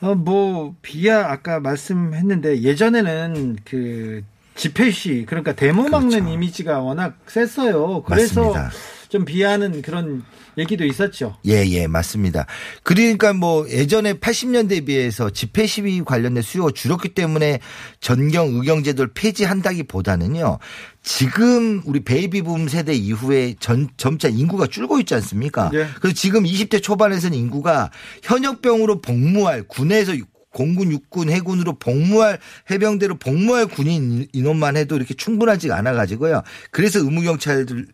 어, 0.00 0.16
뭐, 0.16 0.74
비하 0.82 1.30
아까 1.30 1.60
말씀했는데 1.60 2.62
예전에는 2.62 3.58
그 3.64 4.22
집회 4.60 4.90
시, 4.90 5.24
그러니까 5.26 5.54
데모 5.54 5.88
막는 5.88 6.10
그렇죠. 6.10 6.28
이미지가 6.28 6.80
워낙 6.80 7.16
셌어요. 7.26 8.02
그래서 8.02 8.52
맞습니다. 8.52 8.70
좀 9.08 9.24
비하는 9.24 9.80
그런 9.80 10.22
얘기도 10.58 10.84
있었죠. 10.84 11.38
예, 11.46 11.64
예, 11.66 11.86
맞습니다. 11.86 12.44
그러니까 12.82 13.32
뭐 13.32 13.66
예전에 13.70 14.12
80년대에 14.12 14.84
비해서 14.84 15.30
집회 15.30 15.66
시위 15.66 16.04
관련된 16.04 16.42
수요가 16.42 16.72
줄었기 16.74 17.08
때문에 17.10 17.60
전경 18.00 18.48
의경 18.56 18.82
제도를 18.82 19.12
폐지한다기 19.14 19.84
보다는요. 19.84 20.58
지금 21.02 21.80
우리 21.86 22.00
베이비붐 22.00 22.68
세대 22.68 22.92
이후에 22.92 23.54
전, 23.60 23.88
점차 23.96 24.28
인구가 24.28 24.66
줄고 24.66 25.00
있지 25.00 25.14
않습니까? 25.14 25.70
예. 25.72 25.86
그래서 26.00 26.14
지금 26.14 26.44
20대 26.44 26.82
초반에서는 26.82 27.36
인구가 27.36 27.90
현역병으로 28.24 29.00
복무할 29.00 29.62
군에서 29.62 30.12
공군, 30.52 30.90
육군, 30.90 31.30
해군으로 31.30 31.78
복무할 31.78 32.38
해병대로 32.70 33.16
복무할 33.18 33.66
군인 33.66 34.26
인원만 34.32 34.76
해도 34.76 34.96
이렇게 34.96 35.14
충분하지가 35.14 35.76
않아 35.76 35.92
가지고요. 35.92 36.42
그래서 36.70 36.98
의무 36.98 37.22
경찰을 37.22 37.86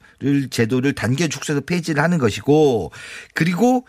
제도를 0.51 0.95
단계 0.95 1.29
축소해서 1.29 1.65
폐지를 1.65 2.03
하는 2.03 2.19
것이고 2.19 2.91
그리고 3.35 3.87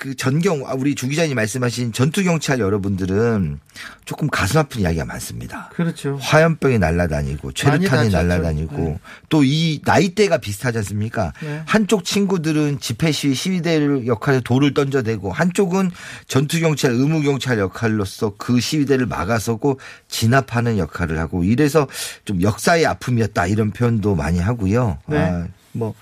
그 0.00 0.16
전경 0.16 0.66
아, 0.66 0.72
우리 0.72 0.94
주 0.94 1.06
기자님 1.08 1.36
말씀하신 1.36 1.92
전투 1.92 2.24
경찰 2.24 2.58
여러분들은 2.58 3.60
조금 4.06 4.28
가슴 4.28 4.58
아픈 4.58 4.80
이야기가 4.80 5.04
많습니다. 5.04 5.68
그렇죠. 5.74 6.16
화염병이 6.18 6.78
날아다니고 6.78 7.52
최루탄이. 7.52 8.08
날아다니고 8.08 8.76
네. 8.78 8.98
또이 9.28 9.82
나이대가 9.84 10.38
비슷하지 10.38 10.78
않습니까? 10.78 11.34
네. 11.42 11.62
한쪽 11.66 12.06
친구들은 12.06 12.80
집회 12.80 13.12
시위 13.12 13.34
시위대 13.34 14.06
역할에 14.06 14.40
돌을 14.40 14.72
던져대고 14.72 15.32
한쪽은 15.32 15.90
전투 16.26 16.58
경찰 16.60 16.92
의무 16.92 17.20
경찰 17.20 17.58
역할로서 17.58 18.36
그 18.38 18.58
시위대를 18.58 19.04
막아서고 19.04 19.78
진압하는 20.08 20.78
역할을 20.78 21.18
하고 21.18 21.44
이래서 21.44 21.86
좀 22.24 22.40
역사의 22.40 22.86
아픔이었다 22.86 23.46
이런 23.48 23.70
표현도 23.70 24.14
많이 24.14 24.38
하고요. 24.38 24.98
네. 25.08 25.18
아, 25.18 25.46
뭐 25.72 25.94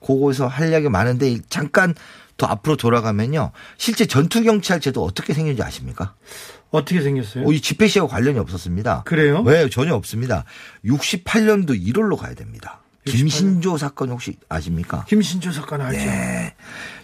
그거에서 0.00 0.46
할 0.46 0.70
이야기 0.70 0.88
많은데 0.88 1.38
잠깐 1.50 1.94
더 2.42 2.48
앞으로 2.48 2.76
돌아가면요. 2.76 3.52
실제 3.78 4.04
전투경찰제도 4.04 5.04
어떻게 5.04 5.32
생겼는지 5.32 5.62
아십니까? 5.62 6.16
어떻게 6.72 7.00
생겼어요? 7.00 7.46
어, 7.46 7.52
이 7.52 7.60
집회 7.60 7.86
시하고 7.86 8.10
관련이 8.10 8.36
없었습니다. 8.40 9.04
그래요? 9.04 9.42
왜 9.42 9.68
전혀 9.68 9.94
없습니다. 9.94 10.44
68년도 10.84 11.80
1월로 11.80 12.16
가야 12.16 12.34
됩니다. 12.34 12.80
김신조 13.04 13.78
사건 13.78 14.10
혹시 14.10 14.38
아십니까? 14.48 15.04
김신조 15.04 15.52
사건 15.52 15.82
알죠? 15.82 15.98
네. 15.98 16.56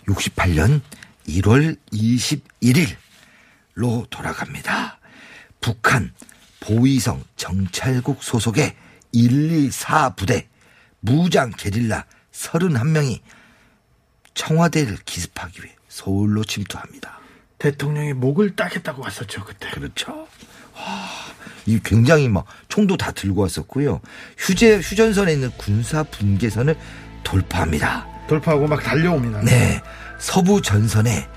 68년 0.08 0.80
1월 1.28 1.76
21일로 1.92 4.10
돌아갑니다. 4.10 4.98
북한 5.60 6.12
보위성 6.58 7.22
정찰국 7.36 8.24
소속의 8.24 8.74
124 9.12 10.16
부대 10.16 10.48
무장 10.98 11.52
게릴라 11.56 12.06
31명이 12.32 13.20
청와대를 14.38 14.98
기습하기 15.04 15.64
위해 15.64 15.74
서울로 15.88 16.44
침투합니다. 16.44 17.18
대통령이 17.58 18.12
목을 18.12 18.54
따겠다고 18.54 19.02
왔었죠 19.02 19.44
그때. 19.44 19.68
그렇죠. 19.70 20.28
이 21.66 21.80
굉장히 21.84 22.28
막 22.28 22.46
총도 22.68 22.96
다 22.96 23.10
들고 23.10 23.42
왔었고요. 23.42 24.00
휴제 24.38 24.78
휴전선에 24.78 25.32
있는 25.32 25.50
군사 25.58 26.04
분계선을 26.04 26.76
돌파합니다. 27.24 28.06
돌파하고 28.28 28.68
막 28.68 28.80
달려옵니다. 28.80 29.40
네. 29.42 29.82
서부 30.20 30.62
전선에 30.62 31.28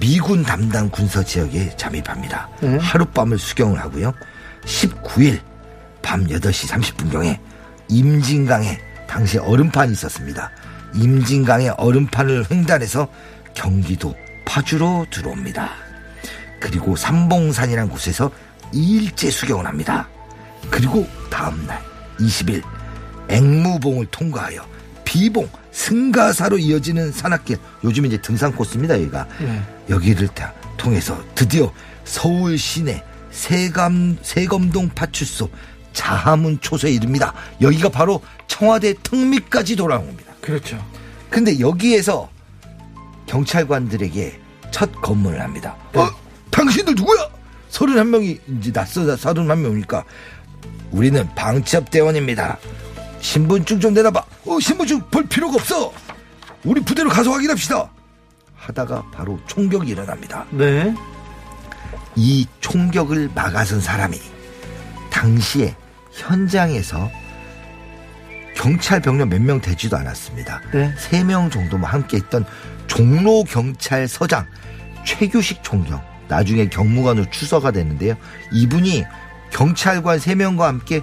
미군 0.00 0.42
담당 0.42 0.90
군사 0.90 1.22
지역에 1.22 1.76
잠입합니다. 1.76 2.48
네. 2.60 2.78
하룻밤을 2.78 3.38
수경을 3.38 3.78
하고요. 3.78 4.12
19일 4.64 5.40
밤 6.02 6.26
8시 6.26 6.68
30분경에 6.68 7.38
임진강에 7.88 8.78
당시 9.06 9.38
얼음판이 9.38 9.92
있었습니다. 9.92 10.50
임진강의 10.94 11.70
얼음판을 11.70 12.50
횡단해서 12.50 13.08
경기도 13.54 14.14
파주로 14.44 15.06
들어옵니다. 15.10 15.70
그리고 16.58 16.96
삼봉산이라는 16.96 17.90
곳에서 17.90 18.30
2일째 18.72 19.30
수경을 19.30 19.66
합니다. 19.66 20.08
그리고 20.70 21.06
다음날 21.30 21.82
20일 22.18 22.62
앵무봉을 23.28 24.06
통과하여 24.10 24.66
비봉 25.04 25.48
승가사로 25.72 26.58
이어지는 26.58 27.12
산악길 27.12 27.56
요즘 27.84 28.06
이제 28.06 28.20
등산 28.20 28.52
코스입니다 28.52 28.94
여기가 28.94 29.26
네. 29.40 29.62
여기를 29.88 30.28
다 30.28 30.52
통해서 30.76 31.20
드디어 31.34 31.72
서울 32.04 32.58
시내 32.58 33.02
세감 33.30 34.18
세검동 34.22 34.90
파출소 34.90 35.48
자하문 35.92 36.60
초소에 36.60 36.90
이릅니다 36.92 37.32
여기가 37.60 37.88
바로 37.88 38.22
청와대 38.46 38.94
턱밑까지 39.02 39.76
돌아온 39.76 40.06
겁니다 40.06 40.29
그렇죠. 40.50 40.84
근데 41.28 41.58
여기에서 41.60 42.28
경찰관들에게 43.26 44.40
첫 44.70 44.90
검문을 45.00 45.40
합니다. 45.40 45.76
어, 45.94 46.08
당신들 46.50 46.94
누구야? 46.96 47.28
31명이 47.70 48.40
이제 48.58 48.72
낯서 48.72 49.02
31명이니까 49.02 50.04
우리는 50.90 51.28
방첩 51.36 51.88
대원입니다. 51.90 52.58
신분증 53.20 53.78
좀 53.78 53.94
내놔봐. 53.94 54.24
어, 54.46 54.60
신분증 54.60 55.00
볼 55.10 55.24
필요가 55.26 55.56
없어. 55.56 55.92
우리 56.64 56.80
부대로 56.80 57.08
가서 57.08 57.30
확인합시다. 57.30 57.90
하다가 58.56 59.04
바로 59.12 59.38
총격이 59.46 59.90
일어납니다. 59.90 60.44
네. 60.50 60.94
이 62.16 62.46
총격을 62.60 63.30
막아선 63.34 63.80
사람이 63.80 64.18
당시에 65.10 65.74
현장에서 66.12 67.10
경찰 68.64 69.00
병력 69.00 69.28
몇 69.28 69.40
명 69.40 69.58
되지도 69.58 69.96
않았습니다. 69.96 70.60
네. 70.72 70.92
세명 70.98 71.48
정도만 71.48 71.90
함께 71.90 72.18
있던 72.18 72.44
종로 72.86 73.42
경찰서장 73.44 74.46
최규식 75.06 75.62
총경 75.62 76.02
나중에 76.28 76.68
경무관으로 76.68 77.30
추서가 77.30 77.70
됐는데요. 77.70 78.16
이분이 78.52 79.04
경찰관 79.50 80.18
세 80.18 80.34
명과 80.34 80.68
함께 80.68 81.00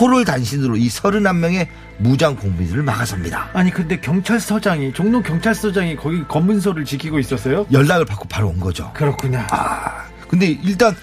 호를 0.00 0.24
단신으로 0.24 0.76
이 0.76 0.88
31명의 0.88 1.68
무장 1.98 2.34
공비들을 2.36 2.82
막아섭니다. 2.82 3.50
아니 3.52 3.70
근데 3.70 4.00
경찰서장이 4.00 4.94
종로 4.94 5.22
경찰서장이 5.22 5.96
거기 5.96 6.24
검문소를 6.26 6.86
지키고 6.86 7.18
있었어요? 7.18 7.66
연락을 7.70 8.06
받고 8.06 8.28
바로 8.28 8.48
온 8.48 8.58
거죠. 8.58 8.90
그렇구나. 8.94 9.46
아, 9.50 10.06
근데 10.26 10.46
일단 10.46 10.96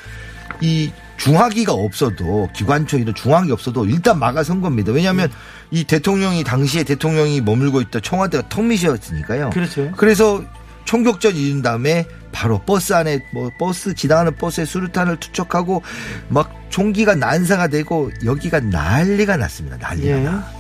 이 0.62 0.92
중화기가 1.22 1.74
없어도 1.74 2.50
기관총 2.56 3.00
이런 3.00 3.14
중화기 3.14 3.52
없어도 3.52 3.86
일단 3.86 4.18
막아선 4.18 4.60
겁니다. 4.60 4.92
왜냐하면 4.92 5.30
이 5.70 5.84
대통령이 5.84 6.44
당시에 6.44 6.84
대통령이 6.84 7.42
머물고 7.42 7.80
있던 7.82 8.02
청와대가 8.02 8.50
턱밑이었으니까요. 8.50 9.52
그렇죠. 9.52 9.92
그래서 9.96 10.44
총격전 10.86 11.36
이은 11.36 11.62
다음에 11.62 12.08
바로 12.32 12.60
버스 12.60 12.94
안에 12.94 13.20
뭐 13.34 13.52
버스 13.60 13.94
지나가는 13.94 14.36
버스에 14.36 14.66
수류탄을 14.66 15.18
투척하고 15.18 15.84
막 16.28 16.52
총기가 16.70 17.14
난사가 17.14 17.68
되고 17.68 18.10
여기가 18.26 18.60
난리가 18.60 19.38
났습니다. 19.38 19.78
난리가 19.78 20.18
예. 20.18 20.24
나. 20.24 20.52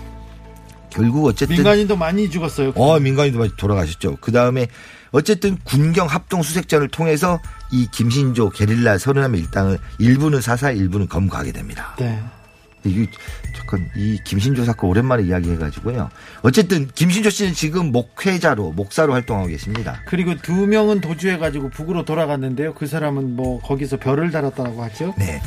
결국 0.91 1.26
어쨌든 1.26 1.56
민간인도 1.56 1.95
많이 1.95 2.30
죽었어요. 2.30 2.74
어, 2.76 3.00
민간인도 3.00 3.39
많이 3.39 3.52
돌아가셨죠. 3.58 4.17
그 4.21 4.32
다음에 4.32 4.67
어쨌든 5.10 5.58
군경 5.63 6.06
합동 6.06 6.43
수색전을 6.43 6.89
통해서 6.89 7.39
이 7.72 7.88
김신조 7.90 8.50
게릴라 8.50 8.98
31명 8.98 9.40
일당을 9.40 9.80
일부는 9.98 10.42
사살, 10.42 10.78
일부는 10.78 11.08
검거하게 11.08 11.52
됩니다. 11.52 11.96
네. 11.98 12.22
이 13.72 13.82
잠깐 13.82 13.90
이 13.96 14.20
김신조 14.24 14.66
사건 14.66 14.90
오랜만에 14.90 15.24
이야기해가지고요. 15.24 16.10
어쨌든 16.42 16.90
김신조 16.94 17.30
씨는 17.30 17.54
지금 17.54 17.92
목회자로 17.92 18.74
목사로 18.74 19.14
활동하고 19.14 19.48
계십니다. 19.48 20.02
그리고 20.06 20.36
두 20.36 20.68
명은 20.68 21.00
도주해가지고 21.00 21.70
북으로 21.70 22.04
돌아갔는데요. 22.04 22.74
그 22.74 22.88
사람은 22.88 23.36
뭐 23.36 23.62
거기서 23.62 23.98
별을 23.98 24.32
달았다고 24.32 24.84
하죠. 24.84 25.14
네. 25.18 25.42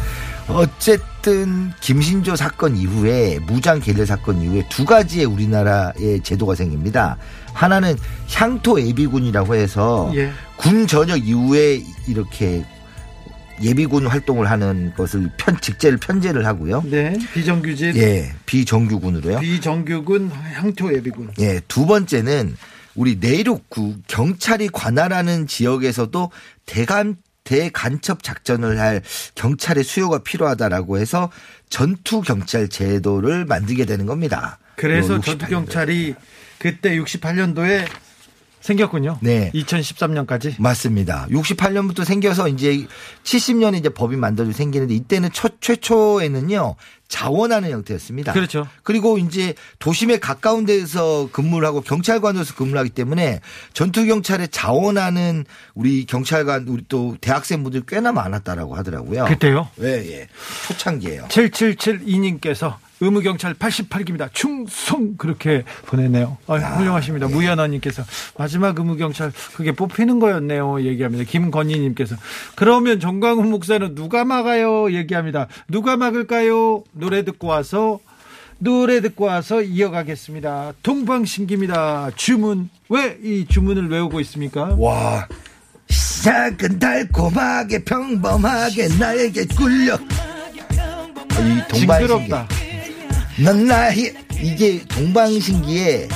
어쨌든 0.49 1.73
김신조 1.81 2.37
사건 2.37 2.77
이후에 2.77 3.39
무장 3.41 3.81
계례 3.81 4.05
사건 4.05 4.41
이후에 4.41 4.67
두 4.69 4.85
가지의 4.85 5.27
우리나라의 5.27 6.21
제도가 6.23 6.55
생깁니다. 6.55 7.17
하나는 7.53 7.97
향토 8.33 8.81
예비군이라고 8.81 9.55
해서 9.55 10.11
예. 10.15 10.31
군 10.57 10.87
전역 10.87 11.27
이후에 11.27 11.83
이렇게 12.09 12.65
예비군 13.63 14.07
활동을 14.07 14.51
하는 14.51 14.93
것을 14.97 15.31
편 15.37 15.61
직제를 15.61 15.99
편제를 15.99 16.47
하고요. 16.47 16.83
네. 16.87 17.17
비정규직, 17.33 17.97
예, 17.97 18.33
비정규군으로요. 18.47 19.41
비정규군, 19.41 20.31
향토 20.31 20.93
예비군. 20.95 21.33
예, 21.41 21.61
두 21.69 21.87
번째는 21.87 22.57
우리 22.95 23.17
내륙구 23.21 23.97
경찰이 24.07 24.69
관할하는 24.73 25.47
지역에서도 25.47 26.31
대간 26.67 27.17
대간첩 27.45 28.23
작전을 28.23 28.81
할 28.81 29.03
경찰의 29.35 29.85
수요가 29.85 30.19
필요하다라고 30.19 30.99
해서 30.99 31.31
전투 31.69 32.23
경찰 32.23 32.69
제도를 32.69 33.45
만들게 33.45 33.85
되는 33.85 34.07
겁니다. 34.07 34.59
그래서 34.77 35.15
요 35.15 35.21
68년도에. 35.21 35.25
전투 35.25 35.47
경찰이 35.47 36.15
그때 36.59 36.97
68년도에 36.97 37.87
생겼군요. 38.65 39.19
네. 39.21 39.51
2013년까지. 39.55 40.55
맞습니다. 40.59 41.27
68년부터 41.31 42.03
생겨서 42.03 42.49
이제 42.49 42.87
70년에 43.23 43.79
이제 43.79 43.91
법이 43.91 44.17
만들어져 44.17 44.53
생기는데 44.53 44.95
이때는 44.95 45.29
첫 45.35 45.61
최초에는요 45.61 46.75
자원하는 47.07 47.71
형태였습니다. 47.71 48.33
그렇죠. 48.33 48.67
그리고 48.83 49.19
이제 49.19 49.53
도심에 49.81 50.19
가까운 50.19 50.65
데서 50.65 51.29
근무를 51.31 51.69
하고 51.69 51.83
경찰관으로서 51.83 52.55
근무를 52.55 52.79
하기 52.81 52.91
때문에 52.91 53.41
전투 53.75 54.07
경찰에 54.07 54.47
자원하는 54.47 55.45
우리 55.75 56.07
경찰관 56.07 56.67
우리 56.67 56.85
또 56.89 57.19
대학생분들 57.21 57.83
꽤나 57.87 58.13
많았다라고 58.13 58.77
하더라고요. 58.77 59.27
그때요. 59.27 59.69
예, 59.83 59.89
예. 59.89 60.29
초창기예요. 60.69 61.27
7772님께서 61.29 62.77
의무경찰 63.01 63.55
88기입니다. 63.55 64.29
충성! 64.33 65.17
그렇게 65.17 65.65
보냈네요. 65.87 66.39
아, 66.47 66.55
훌륭하십니다. 66.57 67.27
무연아님께서 67.29 68.03
마지막 68.39 68.79
의무경찰 68.79 69.33
그게 69.57 69.73
뽑히는 69.73 70.21
거였네요. 70.21 70.83
얘기합니다. 70.83 71.25
김건희님께서 71.25 72.17
그러면 72.55 73.01
정광훈 73.01 73.51
목사는 73.51 73.95
누가 73.95 74.25
막아요? 74.25 74.93
얘기합니다. 74.93 75.49
누가 75.69 75.97
막을까요? 75.97 76.85
노래 76.93 77.25
듣고 77.25 77.49
와서 77.49 77.99
노래 78.59 79.01
듣고 79.01 79.25
와서 79.27 79.61
이어가겠습니다. 79.63 80.73
동방신기입니다. 80.83 82.11
주문. 82.17 82.71
왜 82.89 83.19
이 83.23 83.45
주문을 83.49 83.91
외우고 83.91 84.21
있습니까? 84.21 84.75
와. 84.79 85.27
시작은 85.89 86.79
달콤하게 86.79 87.85
평범하게 87.85 88.89
나에게 88.99 89.47
꿀려. 89.47 89.97
이 89.97 91.37
동방신기. 91.69 91.79
징그럽다. 91.81 92.49
넌 93.39 93.67
나의 93.67 94.15
이게 94.41 94.85
동방신기의 94.87 96.09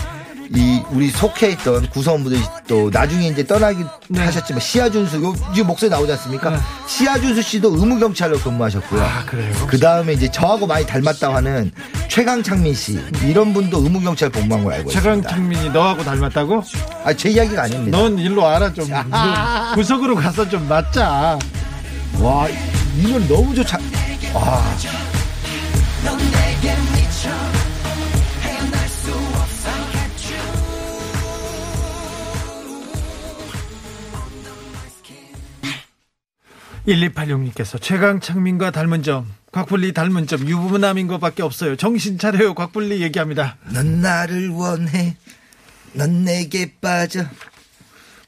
이 0.54 0.83
우리 0.90 1.11
속해 1.11 1.50
있던 1.50 1.90
구성원분들이 1.90 2.42
또 2.66 2.88
나중에 2.90 3.28
이제 3.28 3.46
떠나기 3.46 3.85
네. 4.09 4.24
하셨지만 4.24 4.61
시아준수 4.61 5.22
요 5.22 5.35
지금 5.52 5.66
목소리 5.66 5.90
나오지 5.90 6.12
않습니까? 6.12 6.59
시아준수 6.87 7.42
씨도 7.42 7.76
의무경찰로 7.76 8.38
근무하셨고요. 8.38 9.02
아, 9.02 9.24
그래요? 9.26 9.52
그 9.66 9.78
다음에 9.78 10.14
이제 10.14 10.31
저하고 10.31 10.66
많이 10.66 10.87
닮았다고 10.87 11.35
하는 11.37 11.70
최강창민 12.09 12.74
씨 12.74 12.98
이런 13.24 13.52
분도 13.52 13.83
의무경찰 13.83 14.31
복무한 14.31 14.64
걸 14.64 14.72
알고 14.74 14.90
있습니다. 14.90 15.28
최강창민이 15.28 15.70
너하고 15.70 16.02
닮았다고? 16.02 16.62
아, 17.04 17.12
제 17.12 17.28
이야기가 17.28 17.64
아닙니다. 17.64 17.98
넌 17.98 18.18
일로 18.18 18.42
와라 18.42 18.72
좀. 18.72 18.88
너 18.88 19.74
구석으로 19.74 20.14
가서 20.14 20.48
좀 20.48 20.66
맞자. 20.66 21.38
와, 22.20 22.48
이건 22.96 23.28
너무 23.28 23.54
좋자. 23.54 23.78
아, 24.33 24.76
1286님께서 36.88 37.81
최강창민과 37.81 38.70
닮은 38.70 39.03
점, 39.03 39.31
곽불리 39.53 39.92
닮은 39.92 40.27
점 40.27 40.48
유부남인 40.48 41.07
것밖에 41.07 41.42
없어요. 41.42 41.77
정신 41.77 42.18
차려요. 42.18 42.55
곽불리 42.55 43.03
얘기합니다. 43.03 43.57
넌 43.72 44.01
나를 44.01 44.48
원해. 44.48 45.16
넌 45.92 46.24
내게 46.24 46.72
빠져. 46.81 47.24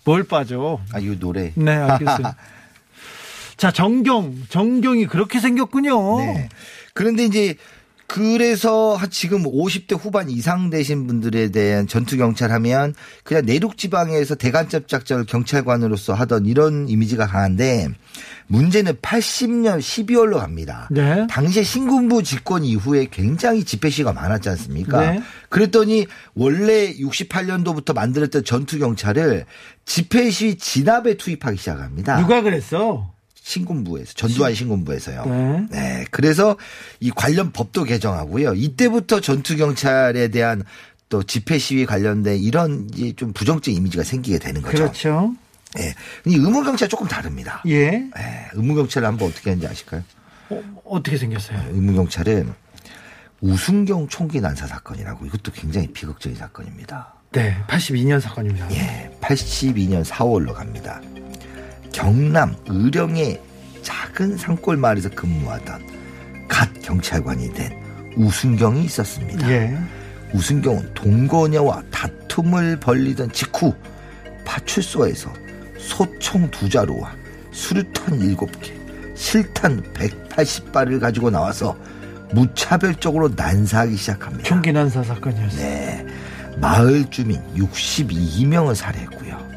뭘 0.05 0.25
빠져? 0.25 0.81
아, 0.92 0.99
이 0.99 1.18
노래. 1.18 1.53
네, 1.55 1.73
알겠어요. 1.73 2.35
자, 3.57 3.70
정경. 3.70 4.35
정경이 4.49 5.07
그렇게 5.07 5.40
생겼군요. 5.40 6.18
네. 6.20 6.49
그런데 6.94 7.25
이제 7.25 7.57
그래서 8.12 8.96
한 8.96 9.09
지금 9.09 9.44
50대 9.44 9.96
후반 9.96 10.31
이상 10.31 10.68
되신 10.68 11.07
분들에 11.07 11.51
대한 11.53 11.87
전투 11.87 12.16
경찰 12.16 12.51
하면 12.51 12.92
그냥 13.23 13.46
내륙 13.46 13.77
지방에서 13.77 14.35
대간첩 14.35 14.88
작전을 14.88 15.27
경찰관으로서 15.27 16.14
하던 16.14 16.46
이런 16.46 16.88
이미지가 16.88 17.29
강한데 17.29 17.87
문제는 18.49 18.94
80년 18.94 19.79
12월로 19.79 20.38
갑니다. 20.38 20.88
네. 20.90 21.25
당시에 21.31 21.62
신군부 21.62 22.25
집권 22.25 22.64
이후에 22.64 23.07
굉장히 23.12 23.62
집회 23.62 23.90
시가 23.90 24.12
많았지 24.12 24.49
않습니까? 24.49 25.12
네. 25.12 25.23
그랬더니 25.49 26.09
원래 26.35 26.92
68년도부터 26.94 27.94
만들었던 27.94 28.42
전투 28.42 28.81
경찰을 28.81 29.44
집회 29.85 30.31
시 30.31 30.59
진압에 30.59 31.16
투입하기 31.16 31.57
시작합니다. 31.57 32.20
누가 32.20 32.42
그랬어? 32.42 33.12
신군부에서 33.50 34.14
전두환 34.14 34.54
신군부에서요. 34.54 35.24
네. 35.26 35.66
네. 35.70 36.04
그래서 36.10 36.56
이 37.00 37.10
관련 37.10 37.50
법도 37.50 37.84
개정하고요. 37.84 38.54
이때부터 38.54 39.20
전투 39.20 39.56
경찰에 39.56 40.28
대한 40.28 40.62
또 41.08 41.24
집회 41.24 41.58
시위 41.58 41.84
관련된 41.84 42.38
이런 42.38 42.88
이제 42.94 43.12
좀 43.16 43.32
부정적 43.32 43.74
이미지가 43.74 44.04
생기게 44.04 44.38
되는 44.38 44.62
거죠. 44.62 44.76
그렇죠. 44.76 45.34
예. 45.78 45.94
이 46.26 46.34
의무 46.34 46.62
경찰 46.62 46.88
조금 46.88 47.08
다릅니다. 47.08 47.62
예. 47.66 48.08
예. 48.16 48.48
의무 48.54 48.76
경찰을 48.76 49.06
한번 49.08 49.28
어떻게 49.28 49.50
하는지 49.50 49.66
아실까요? 49.66 50.04
어, 50.50 50.62
어떻게 50.84 51.16
생겼어요? 51.16 51.58
의무 51.72 51.94
경찰은 51.94 52.52
우순경 53.40 54.08
총기 54.08 54.40
난사 54.40 54.66
사건이라고 54.66 55.26
이것도 55.26 55.52
굉장히 55.52 55.88
비극적인 55.88 56.38
사건입니다. 56.38 57.14
네. 57.32 57.56
82년 57.68 58.20
사건입니다. 58.20 58.70
예, 58.72 59.10
82년 59.20 60.04
4월로 60.04 60.52
갑니다. 60.52 61.00
경남 61.92 62.55
의령의 62.66 63.40
작은 63.83 64.37
산골 64.37 64.76
마을에서 64.76 65.11
근무하던 65.11 66.46
갓 66.48 66.68
경찰관이 66.83 67.53
된 67.55 67.72
우순경이 68.16 68.85
있었습니다. 68.85 69.50
예. 69.50 69.79
우순경은 70.33 70.94
동거녀와 70.94 71.83
다툼을 71.90 72.79
벌리던 72.79 73.33
직후 73.33 73.74
파출소에서 74.44 75.33
소총 75.79 76.50
두 76.50 76.68
자루와 76.68 77.12
수류탄 77.50 78.18
7개, 78.18 78.72
실탄 79.16 79.83
180발을 79.94 81.00
가지고 81.00 81.31
나와서 81.31 81.76
무차별적으로 82.33 83.31
난사하기 83.35 83.96
시작합니다. 83.96 84.44
총기 84.44 84.72
난사 84.72 85.03
사건이었어요. 85.03 85.61
네. 85.61 86.07
마을 86.61 87.09
주민 87.11 87.40
62명을 87.57 88.74
살해했고요. 88.74 89.49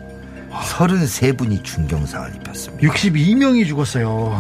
33분이 0.64 1.64
중경상을 1.64 2.36
입혔습니다. 2.36 2.88
62명이 2.88 3.68
죽었어요. 3.68 4.40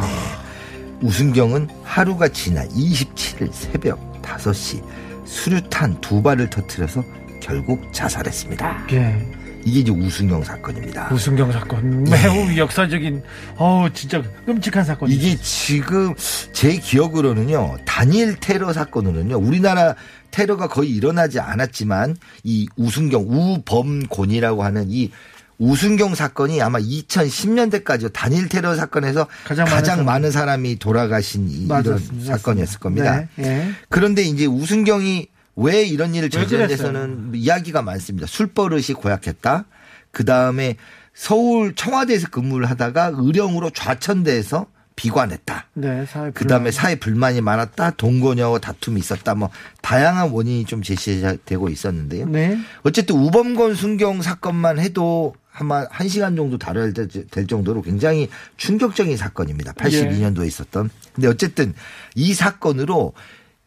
우순경은 1.01 1.67
하루가 1.83 2.27
지나 2.29 2.65
27일 2.67 3.51
새벽 3.51 3.99
5시 4.21 4.81
수류탄 5.25 5.99
두 6.01 6.21
발을 6.21 6.49
터뜨려서 6.49 7.03
결국 7.41 7.91
자살했습니다. 7.91 8.87
예. 8.93 9.27
이게 9.65 9.79
이제 9.79 9.91
우순경 9.91 10.43
사건입니다. 10.43 11.09
우승경 11.13 11.51
사건. 11.53 12.03
매우 12.03 12.57
역사적인, 12.57 13.23
어우, 13.55 13.89
진짜 13.93 14.21
끔찍한 14.45 14.83
사건이죠. 14.83 15.17
이게 15.17 15.37
지금 15.41 16.13
제 16.51 16.75
기억으로는요 16.77 17.77
단일 17.85 18.35
테러 18.41 18.73
사건으로는요 18.73 19.37
우리나라 19.37 19.95
테러가 20.31 20.67
거의 20.67 20.89
일어나지 20.89 21.39
않았지만 21.39 22.17
이 22.43 22.67
우순경 22.75 23.25
우범곤이라고 23.29 24.63
하는 24.63 24.87
이 24.89 25.11
우순경 25.59 26.15
사건이 26.15 26.61
아마 26.61 26.79
2010년대까지 26.79 28.11
단일 28.13 28.49
테러 28.49 28.75
사건에서 28.75 29.27
가장 29.45 29.65
가장, 29.65 29.75
많은 29.75 29.85
사람. 29.85 30.05
많은 30.05 30.31
사람이 30.31 30.79
돌아가신 30.79 31.47
이- 31.49 31.65
이런 31.65 31.67
맞았습니다. 31.83 32.37
사건이었을 32.37 32.79
겁니다. 32.79 33.27
네, 33.35 33.45
예. 33.45 33.71
그런데 33.89 34.23
이제 34.23 34.45
우순경이 34.45 35.27
왜 35.55 35.83
이런 35.83 36.15
일을 36.15 36.25
왜 36.25 36.29
저지른 36.29 36.65
그랬어요? 36.67 36.87
데서는 36.91 37.31
이야기가 37.35 37.81
많습니다. 37.81 38.27
술버릇이 38.27 38.87
고약했다. 38.95 39.65
그 40.11 40.25
다음에 40.25 40.77
서울 41.13 41.75
청와대에서 41.75 42.29
근무를 42.29 42.69
하다가 42.69 43.11
의령으로 43.15 43.69
좌천돼서 43.69 44.65
비관했다. 44.95 45.67
네, 45.73 46.05
사회 46.07 46.31
그 46.31 46.45
다음에 46.45 46.69
사회 46.71 46.95
불만이 46.95 47.41
많았다. 47.41 47.91
동거녀와 47.91 48.59
다툼이 48.59 48.99
있었다. 48.99 49.33
뭐 49.35 49.49
다양한 49.81 50.29
원인이 50.29 50.65
좀 50.65 50.81
제시되고 50.83 51.69
있었는데요. 51.69 52.27
네. 52.27 52.57
어쨌든 52.83 53.15
우범건 53.15 53.73
순경 53.75 54.21
사건만 54.21 54.79
해도 54.79 55.35
아마 55.53 55.85
한 55.91 56.07
시간 56.09 56.35
정도 56.35 56.57
다뤄야 56.57 56.93
될- 56.93 57.07
될 57.07 57.47
정도로 57.47 57.81
굉장히 57.83 58.27
충격적인 58.57 59.15
사건입니다. 59.17 59.73
82년도에 59.73 60.47
있었던. 60.47 60.89
근데 61.13 61.27
어쨌든 61.27 61.73
이 62.15 62.33
사건으로 62.33 63.13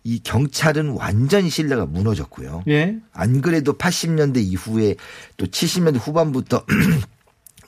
이 0.02 0.20
경찰은 0.22 0.90
완전히 0.90 1.48
신뢰가 1.50 1.86
무너졌고요. 1.86 2.64
예. 2.68 2.96
안 3.12 3.40
그래도 3.40 3.76
80년대 3.76 4.38
이후에 4.38 4.96
또 5.36 5.46
70년대 5.46 5.98
후반부터 6.00 6.64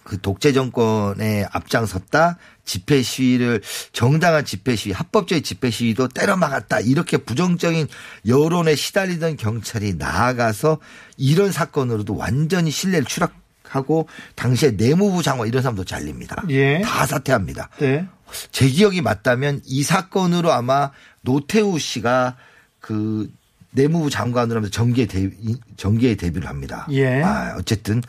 그 0.04 0.20
독재 0.20 0.52
정권에 0.52 1.46
앞장섰다 1.52 2.38
집회 2.64 3.02
시위를 3.02 3.61
정당한 3.92 4.44
집회 4.44 4.74
시위 4.74 4.92
합법적인 4.94 5.44
집회 5.44 5.70
시위도 5.70 6.09
때려 6.09 6.35
막았다 6.37 6.81
이렇게 6.81 7.18
부정적인 7.18 7.88
여론에 8.26 8.74
시달리던 8.74 9.37
경찰이 9.37 9.94
나아가서 9.94 10.78
이런 11.18 11.52
사건으로도 11.52 12.16
완전히 12.16 12.70
신뢰를 12.70 13.04
추락 13.04 13.35
하고 13.68 14.09
당시에 14.35 14.72
내무부 14.72 15.22
장관 15.22 15.48
이런 15.48 15.62
사람도 15.62 15.85
잘립니다. 15.85 16.42
예. 16.50 16.81
다 16.81 17.07
사퇴합니다. 17.07 17.68
네. 17.78 18.07
제 18.50 18.68
기억이 18.68 19.00
맞다면 19.00 19.62
이 19.64 19.83
사건으로 19.83 20.52
아마 20.52 20.90
노태우 21.22 21.78
씨가 21.78 22.37
그 22.81 23.31
내무부 23.70 24.11
장관으로 24.11 24.59
하면서 24.59 24.70
정계 24.70 25.07
데 25.07 25.31
정계에 25.76 26.14
데뷔를 26.14 26.48
합니다. 26.48 26.87
예. 26.90 27.22
아, 27.22 27.54
어쨌든 27.59 28.02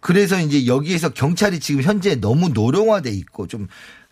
그래서 0.00 0.38
이제 0.40 0.66
여기에서 0.66 1.08
경찰이 1.08 1.58
지금 1.58 1.82
현재 1.82 2.14
너무 2.14 2.48
노령화돼 2.50 3.10
있고 3.10 3.46
좀 3.46 3.66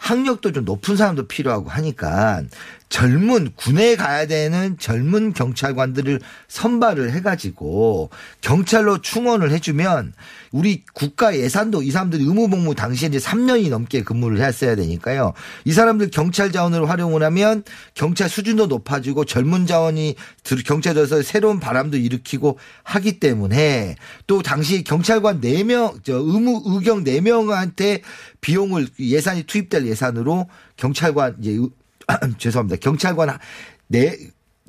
학력도 0.04 0.52
좀 0.52 0.66
높은 0.66 0.96
사람도 0.96 1.28
필요하고 1.28 1.70
하니까 1.70 2.42
젊은 2.90 3.50
군에 3.56 3.96
가야 3.96 4.26
되는 4.26 4.76
젊은 4.78 5.32
경찰관들을 5.32 6.20
선발을 6.46 7.12
해가지고 7.12 8.10
경찰로 8.42 8.98
충원을 9.00 9.50
해주면 9.50 10.12
우리 10.52 10.84
국가 10.92 11.36
예산도 11.36 11.82
이 11.82 11.90
사람들이 11.90 12.22
의무복무 12.22 12.74
당시에 12.76 13.08
이제 13.08 13.18
3년이 13.18 13.70
넘게 13.70 14.04
근무를 14.04 14.40
했어야 14.40 14.76
되니까요. 14.76 15.32
이 15.64 15.72
사람들 15.72 16.10
경찰 16.12 16.52
자원으로 16.52 16.86
활용을 16.86 17.22
하면 17.24 17.64
경찰 17.94 18.28
수준도 18.28 18.66
높아지고 18.66 19.24
젊은 19.24 19.66
자원이 19.66 20.14
들- 20.44 20.62
경찰에서 20.62 21.22
새로운 21.22 21.58
바람도 21.58 21.96
일으키고 21.96 22.58
하기 22.84 23.18
때문에 23.18 23.96
또 24.28 24.42
당시 24.42 24.84
경찰관 24.84 25.40
4명, 25.40 26.04
저 26.04 26.12
의무, 26.14 26.62
의경 26.66 27.02
4명한테 27.02 28.02
비용을 28.48 28.87
예산이 29.00 29.44
투입될 29.44 29.87
예산으로 29.87 30.48
경찰관 30.76 31.37
이제 31.40 31.52
의- 31.52 31.70
죄송합니다. 32.37 32.76
경찰관 32.78 33.38
네, 33.87 34.14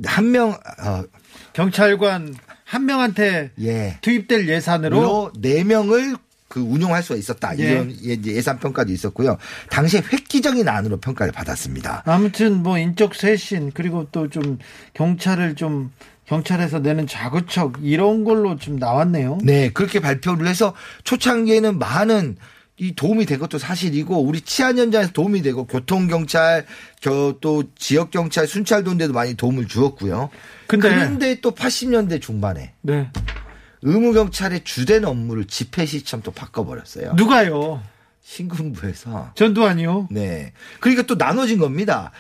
한 0.06 0.32
명, 0.32 0.52
어, 0.52 1.04
경찰관 1.52 2.34
한 2.64 2.86
명한테 2.86 3.52
예. 3.62 3.98
투입될 4.02 4.48
예산으로 4.48 5.32
로네 5.36 5.66
명을 5.66 6.16
그 6.48 6.62
운용할 6.62 7.04
수가 7.04 7.18
있었다. 7.20 7.58
예. 7.60 7.64
이런 7.64 7.94
예, 8.06 8.18
예산 8.28 8.60
평가도 8.60 8.94
있었고요. 8.94 9.38
당시에 9.70 10.02
획기적인 10.14 10.68
안으로 10.70 10.98
평가를 10.98 11.34
받았습니다. 11.34 12.04
아무튼 12.06 12.64
뭐 12.64 12.78
인적 12.78 13.14
쇄신 13.14 13.72
그리고 13.74 14.08
또 14.12 14.30
좀 14.30 14.58
경찰을 14.94 15.56
좀 15.56 15.92
경찰에서 16.28 16.80
내는 16.80 17.08
자구척 17.08 17.80
이런 17.82 18.24
걸로 18.24 18.56
좀 18.56 18.78
나왔네요. 18.78 19.40
네, 19.44 19.70
그렇게 19.72 20.00
발표를 20.00 20.48
해서 20.48 20.74
초창기에는 21.04 21.78
많은 21.78 22.38
이 22.78 22.94
도움이 22.94 23.26
된 23.26 23.40
것도 23.40 23.58
사실이고 23.58 24.22
우리 24.22 24.42
치안 24.42 24.78
현장에서 24.78 25.12
도움이 25.14 25.42
되고 25.42 25.66
교통 25.66 26.08
경찰, 26.08 26.66
또 27.02 27.64
지역 27.78 28.12
경찰, 28.12 28.48
순찰도인데도 28.48 29.14
많이 29.14 29.36
도움을 29.36 29.68
주었고요. 29.68 30.30
근데- 30.68 30.90
그런데 30.90 31.40
또 31.42 31.52
80년대 31.56 32.22
중반에 32.22 32.74
네. 32.82 33.10
의무 33.82 34.12
경찰의 34.14 34.64
주된 34.66 35.06
업무를 35.06 35.46
집회 35.46 35.86
시점 35.86 36.22
또 36.22 36.32
바꿔버렸어요. 36.32 37.14
누가요? 37.14 37.82
신군부에서 38.24 39.32
전두환이요? 39.36 40.08
네. 40.12 40.52
그러니까 40.80 41.04
또 41.04 41.16
나눠진 41.16 41.60
겁니다. 41.60 42.12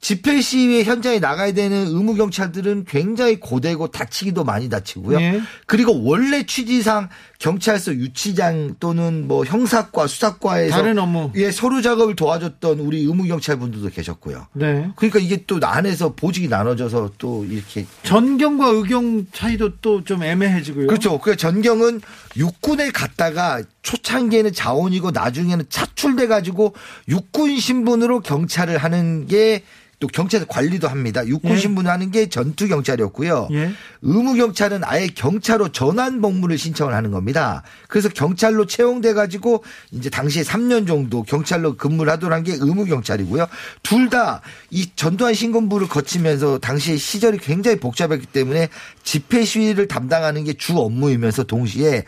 집회 0.00 0.42
시위에 0.42 0.84
현장에 0.84 1.18
나가야 1.18 1.52
되는 1.52 1.86
의무 1.86 2.14
경찰들은 2.14 2.84
굉장히 2.86 3.40
고되고 3.40 3.86
다치기도 3.90 4.44
많이 4.44 4.68
다치고요. 4.68 5.18
예. 5.18 5.40
그리고 5.64 6.04
원래 6.04 6.44
취지상 6.44 7.08
경찰서 7.44 7.92
유치장 7.96 8.76
또는 8.80 9.28
뭐 9.28 9.44
형사과 9.44 10.06
수사과에서 10.06 10.74
다른 10.74 10.98
업무. 10.98 11.30
예, 11.34 11.50
서류 11.50 11.82
작업을 11.82 12.16
도와줬던 12.16 12.80
우리 12.80 13.00
의무 13.00 13.24
경찰 13.24 13.58
분들도 13.58 13.90
계셨고요. 13.90 14.46
네. 14.54 14.90
그러니까 14.96 15.18
이게 15.18 15.44
또 15.46 15.58
안에서 15.62 16.14
보직이 16.14 16.48
나눠져서 16.48 17.12
또 17.18 17.44
이렇게 17.44 17.84
전경과 18.02 18.68
의경 18.68 19.26
차이도 19.30 19.76
또 19.82 20.04
좀 20.04 20.22
애매해지고요. 20.22 20.86
그렇죠. 20.86 21.18
그 21.18 21.36
전경은 21.36 22.00
육군에 22.36 22.90
갔다가 22.90 23.62
초창기에는 23.82 24.52
자원이고 24.54 25.10
나중에는 25.10 25.66
차출돼 25.68 26.26
가지고 26.26 26.74
육군 27.08 27.58
신분으로 27.58 28.20
경찰을 28.20 28.78
하는 28.78 29.26
게 29.26 29.62
또 30.04 30.08
경찰 30.08 30.44
관리도 30.44 30.86
합니다. 30.86 31.26
육군 31.26 31.52
예. 31.52 31.56
신분 31.56 31.86
하는 31.86 32.10
게 32.10 32.28
전투 32.28 32.68
경찰이었고요. 32.68 33.48
예. 33.52 33.70
의무 34.02 34.34
경찰은 34.34 34.82
아예 34.84 35.06
경찰로 35.06 35.72
전환 35.72 36.20
복무를 36.20 36.58
신청을 36.58 36.92
하는 36.92 37.10
겁니다. 37.10 37.62
그래서 37.88 38.10
경찰로 38.10 38.66
채용돼 38.66 39.14
가지고 39.14 39.64
이제 39.92 40.10
당시에 40.10 40.42
3년 40.42 40.86
정도 40.86 41.22
경찰로 41.22 41.76
근무를 41.76 42.12
하도록 42.12 42.34
한 42.36 42.44
게 42.44 42.52
의무 42.52 42.84
경찰이고요. 42.84 43.46
둘 43.82 44.10
다 44.10 44.42
이 44.70 44.90
전두환 44.96 45.32
신군부를 45.32 45.88
거치면서 45.88 46.58
당시에 46.58 46.96
시절이 46.98 47.38
굉장히 47.38 47.78
복잡했기 47.78 48.26
때문에 48.26 48.68
집회 49.02 49.44
시위를 49.46 49.88
담당하는 49.88 50.44
게 50.44 50.52
주 50.54 50.78
업무이면서 50.78 51.44
동시에 51.44 52.04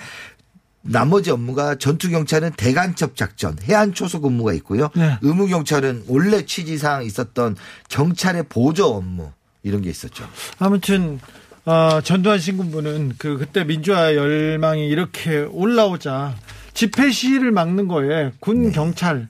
나머지 0.89 1.31
업무가 1.31 1.75
전투 1.77 2.11
경찰은 2.11 2.53
대간첩 2.57 3.17
작전, 3.17 3.57
해안 3.69 3.93
초소 3.95 4.21
근무가 4.21 4.53
있고요. 4.55 4.91
네. 4.95 5.19
의무 5.23 5.49
경찰은 5.49 6.05
원래 6.09 6.45
취지상 6.45 7.05
있었던 7.05 7.57
경찰의 7.89 8.45
보조 8.49 8.87
업무 8.87 9.31
이런 9.63 9.83
게 9.83 9.91
있었죠. 9.91 10.29
아무튼 10.59 11.21
어, 11.65 12.01
전두환 12.03 12.39
신군부는 12.39 13.15
그 13.19 13.39
그때 13.39 13.65
민주화 13.65 14.15
열망이 14.15 14.87
이렇게 14.89 15.39
올라오자 15.41 16.37
집회 16.75 17.11
시위를 17.11 17.51
막는 17.51 17.89
거에 17.89 18.33
군 18.39 18.71
경찰 18.71 19.29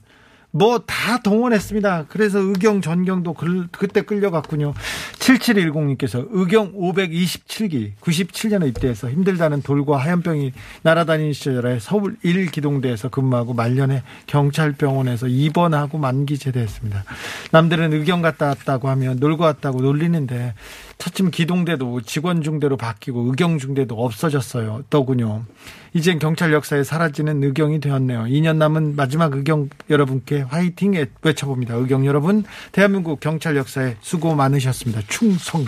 뭐 0.59 0.79
다 0.87 1.19
동원했습니다. 1.23 2.07
그래서 2.09 2.39
의경 2.39 2.81
전경도 2.81 3.35
글- 3.35 3.69
그때 3.73 4.03
끌려갔군요. 4.03 4.73
7710님께서 5.19 6.27
의경 6.31 6.73
527기 6.75 7.93
97년에 8.01 8.69
입대해서 8.69 9.11
힘들다는 9.11 9.63
돌과 9.63 9.99
하얀병이 9.99 10.53
날아다니는 10.83 11.33
시절에 11.33 11.79
서울 11.81 12.17
1기동대에서 12.25 13.11
근무하고 13.11 13.55
말년에 13.55 14.03
경찰병원에서 14.27 15.27
입원하고 15.29 15.99
만기 15.99 16.39
제대했습니다. 16.39 17.05
남들은 17.53 17.93
의경 17.93 18.23
갔다 18.23 18.47
왔다고 18.47 18.89
하면 18.89 19.17
놀고 19.19 19.45
왔다고 19.45 19.81
놀리는데 19.83 20.55
차츰 20.99 21.31
기동대도 21.31 22.01
직원 22.03 22.43
중대로 22.43 22.77
바뀌고 22.77 23.27
의경 23.29 23.59
중대도 23.59 23.95
없어졌어요. 24.03 24.85
더군요. 24.89 25.45
이젠 25.93 26.19
경찰 26.19 26.53
역사에 26.53 26.85
사라지는 26.85 27.43
의경이 27.43 27.81
되었네요. 27.81 28.25
2년 28.25 28.57
남은 28.57 28.97
마지막 28.97 29.35
의경 29.35 29.69
여러분께 29.91 30.43
화이팅 30.43 30.95
외쳐봅니다. 31.23 31.75
의경 31.75 32.07
여러분, 32.07 32.45
대한민국 32.73 33.21
경찰 33.21 33.57
역사에 33.57 33.97
수고 34.01 34.35
많으셨습니다. 34.35 35.03
충성. 35.09 35.65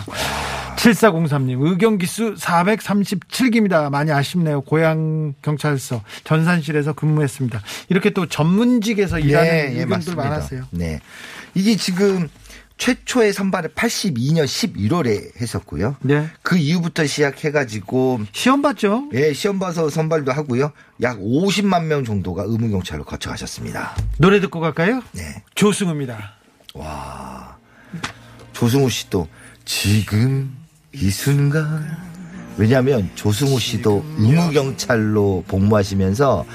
7403님, 0.77 1.61
의경기수 1.61 2.35
437기입니다. 2.35 3.89
많이 3.89 4.11
아쉽네요. 4.11 4.61
고향 4.61 5.33
경찰서 5.41 6.01
전산실에서 6.23 6.93
근무했습니다. 6.93 7.61
이렇게 7.89 8.11
또 8.11 8.27
전문직에서 8.27 9.19
일하는 9.19 9.77
의경들 9.77 10.15
많았어요. 10.15 10.63
네. 10.71 11.01
이게 11.53 11.75
지금 11.75 12.29
최초의 12.79 13.33
선발을 13.33 13.71
82년 13.75 14.45
11월에 14.45 15.39
했었고요. 15.39 15.97
네. 16.01 16.29
그 16.41 16.57
이후부터 16.57 17.05
시작해가지고 17.05 18.21
시험 18.31 18.61
봤죠? 18.61 19.09
예, 19.13 19.33
시험 19.33 19.59
봐서 19.59 19.89
선발도 19.89 20.31
하고요. 20.31 20.71
약 21.01 21.19
50만 21.19 21.83
명 21.83 22.05
정도가 22.05 22.45
의무경찰로 22.47 23.03
거쳐가셨습니다. 23.03 23.95
노래 24.17 24.39
듣고 24.39 24.61
갈까요? 24.61 25.03
네. 25.11 25.43
조승우입니다. 25.55 26.33
조승우 28.53 28.89
씨도 28.89 29.27
지금 29.65 30.55
이 30.93 31.09
순간 31.09 31.97
왜냐하면 32.57 33.09
조승우 33.15 33.59
씨도 33.59 34.05
의무경찰로 34.17 35.43
복무하시면서 35.47 36.45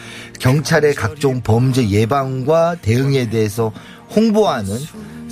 경찰의 0.40 0.94
각종 0.94 1.42
범죄 1.42 1.88
예방과 1.88 2.76
대응에 2.76 3.28
대해서 3.28 3.72
홍보하는 4.14 4.78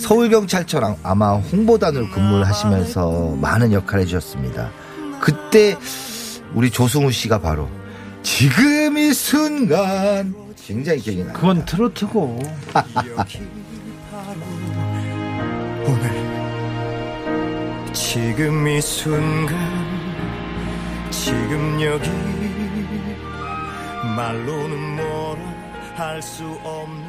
서울경찰청 0.02 0.98
아마 1.04 1.34
홍보단으로 1.36 2.10
근무를 2.10 2.44
하시면서 2.46 3.36
많은 3.40 3.72
역할을 3.72 4.02
해주셨습니다. 4.02 4.70
그때 5.20 5.76
우리 6.54 6.70
조승우 6.70 7.10
씨가 7.12 7.40
바로 7.40 7.68
지금 8.22 8.98
이 8.98 9.12
순간 9.14 10.34
굉장히 10.56 10.98
기억이 11.00 11.22
나요. 11.24 11.32
그건 11.32 11.64
트로트고. 11.64 12.38
오늘 15.86 16.32
지금 17.92 18.66
이 18.68 18.80
순간 18.80 19.56
지금 21.10 21.80
여기 21.80 22.08
말로는 24.16 24.96
뭐라 24.96 25.40
할 25.96 26.20
수 26.22 26.44
없는 26.64 27.01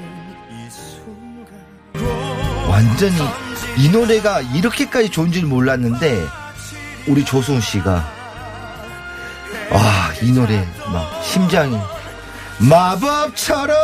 완전히 2.74 3.16
이 3.78 3.88
노래가 3.90 4.42
이렇게까지 4.42 5.10
좋은 5.10 5.32
줄 5.32 5.46
몰랐는데 5.46 6.26
우리 7.08 7.24
조승우 7.24 7.62
씨가 7.62 8.04
아이 9.70 10.32
노래 10.32 10.68
막 10.92 11.24
심장이 11.24 11.78
마법처럼 12.58 13.76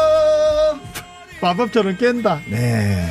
마법처럼 1.40 1.98
깬다. 1.98 2.40
네. 2.48 3.08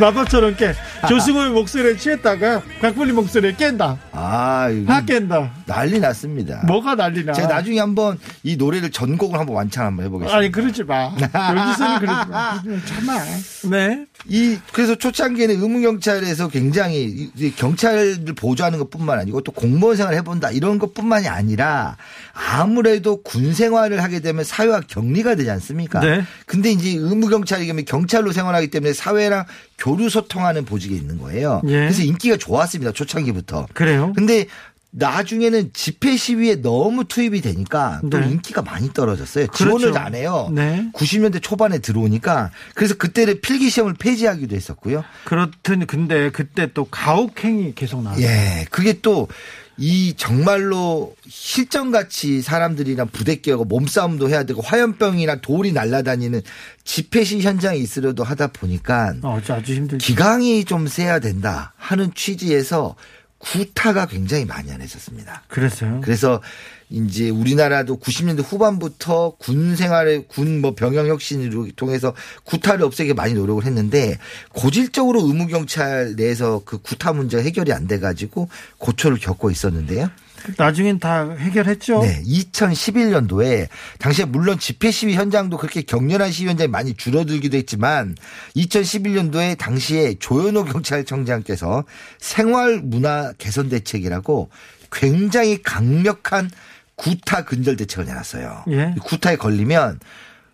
마법처럼 0.00 0.56
깨. 0.56 0.74
조승우의 1.08 1.50
목소리에 1.50 1.96
취했다가 1.96 2.62
곽불리 2.80 3.12
목소리에 3.12 3.52
깬다. 3.52 3.98
아확 4.12 5.06
깬다. 5.06 5.50
난리 5.66 5.98
났습니다. 5.98 6.62
뭐가 6.66 6.94
난리 6.94 7.24
나. 7.24 7.32
제가 7.32 7.48
나중에 7.48 7.80
한번 7.80 8.18
이 8.42 8.56
노래를 8.56 8.90
전곡을 8.90 9.38
한번 9.38 9.56
완창 9.56 9.86
한번 9.86 10.04
해보겠습니다. 10.06 10.36
아니 10.38 10.52
그러지 10.52 10.84
마. 10.84 11.12
여기서는 11.14 11.98
그러지 12.00 12.30
마. 12.30 12.62
참아. 12.84 13.24
네. 13.70 14.06
이 14.28 14.58
그래서 14.72 14.94
초창기에는 14.94 15.60
의무경찰에서 15.62 16.48
굉장히 16.48 17.30
경찰을 17.56 18.24
보조하는 18.36 18.78
것 18.78 18.90
뿐만 18.90 19.18
아니고 19.18 19.40
또 19.40 19.50
공무원 19.50 19.96
생활을 19.96 20.16
해본다 20.18 20.50
이런 20.50 20.78
것 20.78 20.94
뿐만이 20.94 21.26
아니라 21.28 21.96
아무래도 22.32 23.22
군 23.22 23.52
생활을 23.54 24.02
하게 24.02 24.20
되면 24.20 24.44
사회와 24.44 24.82
격리가 24.86 25.34
되지 25.34 25.50
않습니까? 25.50 26.00
네. 26.00 26.22
근데 26.46 26.70
이제 26.70 26.90
의무경찰이 26.90 27.72
면 27.72 27.84
경찰로 27.84 28.32
생활하기 28.32 28.68
때문에 28.68 28.92
사회랑 28.92 29.44
교류 29.78 30.08
소통하는 30.08 30.64
보직이 30.64 30.94
있는 30.94 31.18
거예요. 31.18 31.60
예. 31.64 31.70
그래서 31.80 32.02
인기가 32.02 32.36
좋았습니다 32.36 32.92
초창기부터. 32.92 33.66
그래요. 33.72 34.01
근데 34.14 34.46
나중에는 34.94 35.70
집회 35.72 36.16
시위에 36.18 36.56
너무 36.56 37.04
투입이 37.04 37.40
되니까 37.40 38.02
또 38.10 38.18
네. 38.18 38.28
인기가 38.28 38.60
많이 38.60 38.92
떨어졌어요. 38.92 39.46
그렇죠. 39.46 39.78
지원을 39.78 39.98
안 39.98 40.14
해요. 40.14 40.50
네. 40.52 40.90
90년대 40.92 41.42
초반에 41.42 41.78
들어오니까 41.78 42.50
그래서 42.74 42.94
그때는 42.94 43.40
필기 43.40 43.70
시험을 43.70 43.94
폐지하기도 43.94 44.54
했었고요. 44.54 45.02
그렇든 45.24 45.86
근데 45.86 46.30
그때 46.30 46.70
또 46.74 46.84
가혹행위 46.84 47.72
계속 47.74 48.02
나왔어요. 48.02 48.26
예, 48.26 48.66
그게 48.70 49.00
또 49.00 49.28
이 49.78 50.14
정말로 50.16 51.14
실정같이 51.28 52.42
사람들이랑 52.42 53.08
부대끼고 53.08 53.64
몸싸움도 53.64 54.28
해야 54.28 54.44
되고 54.44 54.60
화염병이나 54.60 55.36
돌이 55.36 55.72
날아다니는 55.72 56.42
집회 56.84 57.24
시 57.24 57.40
현장에 57.40 57.78
있으려도 57.78 58.22
하다 58.22 58.48
보니까 58.48 59.14
어, 59.22 59.40
아주 59.48 59.74
힘들죠. 59.74 60.06
기강이 60.06 60.64
좀 60.66 60.86
세야 60.86 61.20
된다 61.20 61.72
하는 61.76 62.12
취지에서 62.14 62.96
구타가 63.42 64.06
굉장히 64.06 64.44
많이 64.44 64.70
안 64.70 64.80
했었습니다. 64.80 65.42
그랬어요. 65.48 66.00
그래서 66.02 66.40
이제 66.90 67.28
우리나라도 67.28 67.98
90년대 67.98 68.44
후반부터 68.44 69.34
군 69.38 69.74
생활의 69.74 70.26
군 70.28 70.60
뭐 70.60 70.74
병영 70.74 71.08
혁신을 71.08 71.72
통해서 71.74 72.14
구타를 72.44 72.84
없애기 72.84 73.14
많이 73.14 73.34
노력을 73.34 73.64
했는데 73.64 74.18
고질적으로 74.52 75.26
의무 75.26 75.48
경찰 75.48 76.14
내에서 76.14 76.62
그 76.64 76.78
구타 76.78 77.14
문제가 77.14 77.42
해결이 77.42 77.72
안 77.72 77.88
돼 77.88 77.98
가지고 77.98 78.48
고초를 78.78 79.18
겪고 79.18 79.50
있었는데요. 79.50 80.08
나중엔 80.56 80.98
다 80.98 81.30
해결했죠. 81.30 82.02
네, 82.02 82.22
2011년도에 82.24 83.68
당시에 83.98 84.24
물론 84.24 84.58
집회 84.58 84.90
시위 84.90 85.14
현장도 85.14 85.56
그렇게 85.56 85.82
격렬한 85.82 86.30
시위 86.30 86.48
현장이 86.48 86.68
많이 86.68 86.94
줄어들기도 86.94 87.56
했지만 87.56 88.16
2011년도에 88.56 89.58
당시에 89.58 90.14
조현호 90.18 90.64
경찰청장께서 90.72 91.84
생활 92.18 92.80
문화 92.82 93.32
개선 93.38 93.68
대책이라고 93.68 94.50
굉장히 94.90 95.62
강력한 95.62 96.50
구타 96.96 97.44
근절 97.44 97.76
대책을 97.76 98.04
내놨어요. 98.04 98.64
예. 98.68 98.94
구타에 99.02 99.36
걸리면 99.36 100.00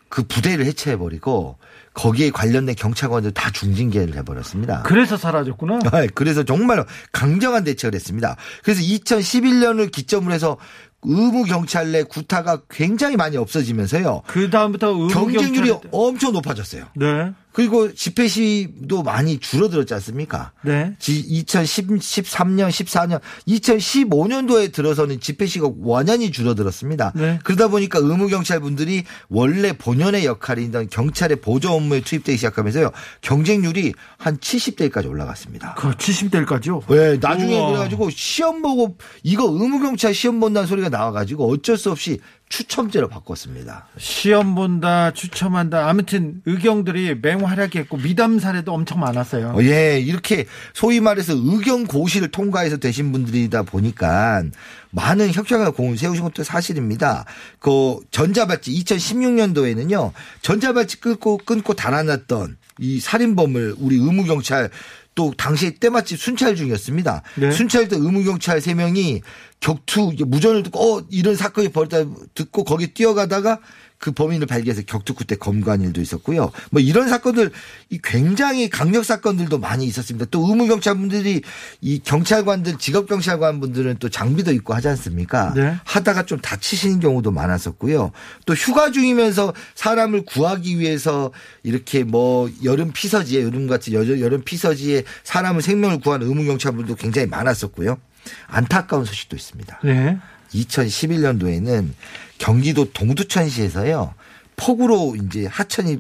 그 0.09 0.23
부대를 0.23 0.65
해체해버리고 0.67 1.59
거기에 1.99 2.31
관련된 2.31 2.77
경찰관들 2.77 3.33
다 3.33 3.51
중징계를 3.51 4.15
해버렸습니다. 4.19 4.85
그래서 4.85 5.17
사라졌구나. 5.17 5.81
아, 5.91 6.07
그래서 6.15 6.45
정말 6.45 6.85
강경한 7.11 7.65
대책을 7.65 7.93
했습니다. 7.97 8.37
그래서 8.63 8.81
2011년을 8.83 9.91
기점으로 9.91 10.33
해서 10.33 10.59
의무 11.03 11.45
경찰 11.45 11.91
내 11.93 12.03
구타가 12.05 12.63
굉장히 12.71 13.17
많이 13.17 13.37
없어지면서요. 13.37 14.23
그 14.29 14.49
다음부터 14.51 15.09
경쟁률이 15.09 15.71
경찰- 15.71 15.91
엄청 15.93 16.33
높아졌어요. 16.33 16.85
네. 16.95 17.33
그리고 17.59 17.93
집회 17.93 18.29
시위도 18.29 19.03
많이 19.03 19.41
줄어들었지 19.41 19.93
않습니까? 19.95 20.53
네. 20.63 20.95
2013년, 21.01 22.69
14년, 22.69 23.21
2015년도에 23.49 24.73
들어서는 24.73 25.19
집회 25.19 25.45
시가 25.47 25.69
완연히 25.81 26.31
줄어들었습니다. 26.31 27.15
네. 27.17 27.41
그러다 27.43 27.67
보니까 27.67 27.99
의무 27.99 28.29
경찰 28.29 28.61
분들이 28.61 29.03
원래 29.29 29.73
본연의 29.73 30.25
역할이던 30.25 30.89
경찰의 30.89 31.41
보조 31.41 31.73
업무에 31.73 32.01
투입되기 32.01 32.37
시작하면서요. 32.39 32.93
경쟁률이 33.23 33.93
한 34.19 34.37
70대까지 34.37 35.11
올라갔습니다. 35.11 35.75
그 35.75 35.91
70대까지요. 35.91 36.87
네, 36.89 37.19
나중에 37.21 37.59
우와. 37.59 37.71
그래가지고 37.71 38.11
시험 38.11 38.63
보고 38.63 38.97
이거 39.25 39.51
의무 39.51 39.81
경찰 39.81 40.15
시험 40.15 40.39
본다는 40.39 40.69
소리가 40.69 40.91
나와가지고 40.91 41.51
어쩔 41.51 41.77
수 41.77 41.91
없이 41.91 42.21
추첨제로 42.49 43.09
바꿨습니다. 43.09 43.87
시험 43.99 44.55
본다, 44.55 45.13
추첨한다. 45.13 45.89
아무튼 45.89 46.41
의경들이 46.47 47.17
맹활약했고 47.21 47.99
미담 47.99 48.39
사례도 48.39 48.73
엄청 48.73 49.01
많았어요. 49.01 49.55
어, 49.57 49.63
예, 49.63 50.01
이렇게 50.01 50.47
소위 50.73 51.01
말해서 51.01 51.35
의경 51.37 51.85
고시를 51.85 52.29
통과해서 52.31 52.79
되신 52.79 53.13
분들이다 53.13 53.65
보니까 53.65 54.43
많은 54.91 55.33
혁혁한 55.33 55.73
공을 55.73 55.99
세우신 55.99 56.25
것도 56.25 56.43
사실입니다. 56.43 57.27
그 57.59 57.99
전자발찌 58.11 58.73
2016년도에는요, 58.83 60.13
전자발찌 60.41 61.01
끊고 61.01 61.37
끊고 61.39 61.75
달아났던 61.75 62.57
이 62.79 63.01
살인범을 63.01 63.75
우리 63.79 63.97
의무 63.97 64.25
경찰 64.25 64.71
또 65.19 65.35
당시에 65.37 65.73
때마침 65.81 66.17
순찰 66.17 66.55
중이었습니다. 66.55 67.23
네. 67.35 67.51
순찰 67.51 67.89
때 67.89 67.97
의무경찰 67.97 68.61
3명이 68.61 69.21
격투 69.61 70.13
무전을 70.27 70.63
듣고 70.65 70.99
어 70.99 71.05
이런 71.11 71.35
사건이 71.37 71.69
벌어졌다 71.71 72.11
듣고 72.35 72.65
거기 72.65 72.89
뛰어가다가 72.95 73.59
그 73.99 74.13
범인을 74.13 74.47
발견해서 74.47 74.83
격투 74.87 75.15
때 75.27 75.35
검거한 75.35 75.81
일도 75.83 76.01
있었고요. 76.01 76.53
뭐 76.71 76.81
이런 76.81 77.09
사건들 77.09 77.51
이 77.91 77.99
굉장히 78.03 78.71
강력 78.71 79.05
사건들도 79.05 79.59
많이 79.59 79.87
있었습니다. 79.87 80.27
또 80.31 80.47
의무 80.47 80.69
경찰분들이 80.69 81.43
이 81.81 81.99
경찰관들 82.05 82.79
직업 82.79 83.09
경찰관 83.09 83.59
분들은 83.59 83.97
또 83.99 84.09
장비도 84.09 84.53
있고 84.53 84.73
하지 84.73 84.87
않습니까? 84.87 85.53
네. 85.55 85.75
하다가 85.85 86.27
좀 86.27 86.39
다치시는 86.41 87.01
경우도 87.01 87.33
많았었고요. 87.33 88.13
또 88.47 88.55
휴가 88.55 88.93
중이면서 88.93 89.53
사람을 89.75 90.25
구하기 90.27 90.79
위해서 90.79 91.33
이렇게 91.65 92.05
뭐 92.05 92.49
여름 92.63 92.93
피서지에 92.93 93.43
여름 93.43 93.67
같은 93.67 93.93
여- 93.95 94.21
여름 94.21 94.45
피서지에 94.45 95.03
사람을 95.25 95.61
생명을 95.61 95.99
구하는 95.99 96.29
의무 96.29 96.45
경찰분도 96.45 96.95
굉장히 96.95 97.27
많았었고요. 97.27 97.99
안타까운 98.47 99.05
소식도 99.05 99.37
있습니다. 99.37 99.81
네. 99.85 100.19
2011년도에는 100.51 101.91
경기도 102.39 102.91
동두천시에서요 102.93 104.15
폭우로 104.57 105.17
이제 105.17 105.47
하천이 105.47 105.99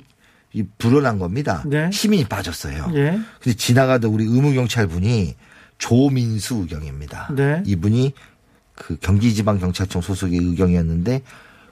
이 0.55 0.65
불어난 0.79 1.19
겁니다. 1.19 1.63
네. 1.67 1.91
시민이 1.91 2.25
빠졌어요. 2.25 2.91
예. 2.95 3.21
근데 3.41 3.57
지나가던 3.57 4.11
우리 4.11 4.25
의무 4.25 4.55
경찰분이 4.55 5.37
조민수 5.77 6.57
의경입니다. 6.57 7.29
네. 7.35 7.63
이분이 7.67 8.15
그 8.75 8.97
경기지방경찰청 8.97 10.01
소속의 10.03 10.39
의경이었는데 10.39 11.23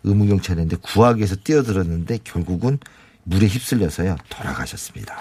의무경찰인데 0.05 0.77
구하기 0.83 1.19
위해서 1.19 1.37
뛰어들었는데 1.37 2.19
결국은 2.25 2.79
물에 3.25 3.47
휩쓸려서요 3.47 4.17
돌아가셨습니다. 4.29 5.17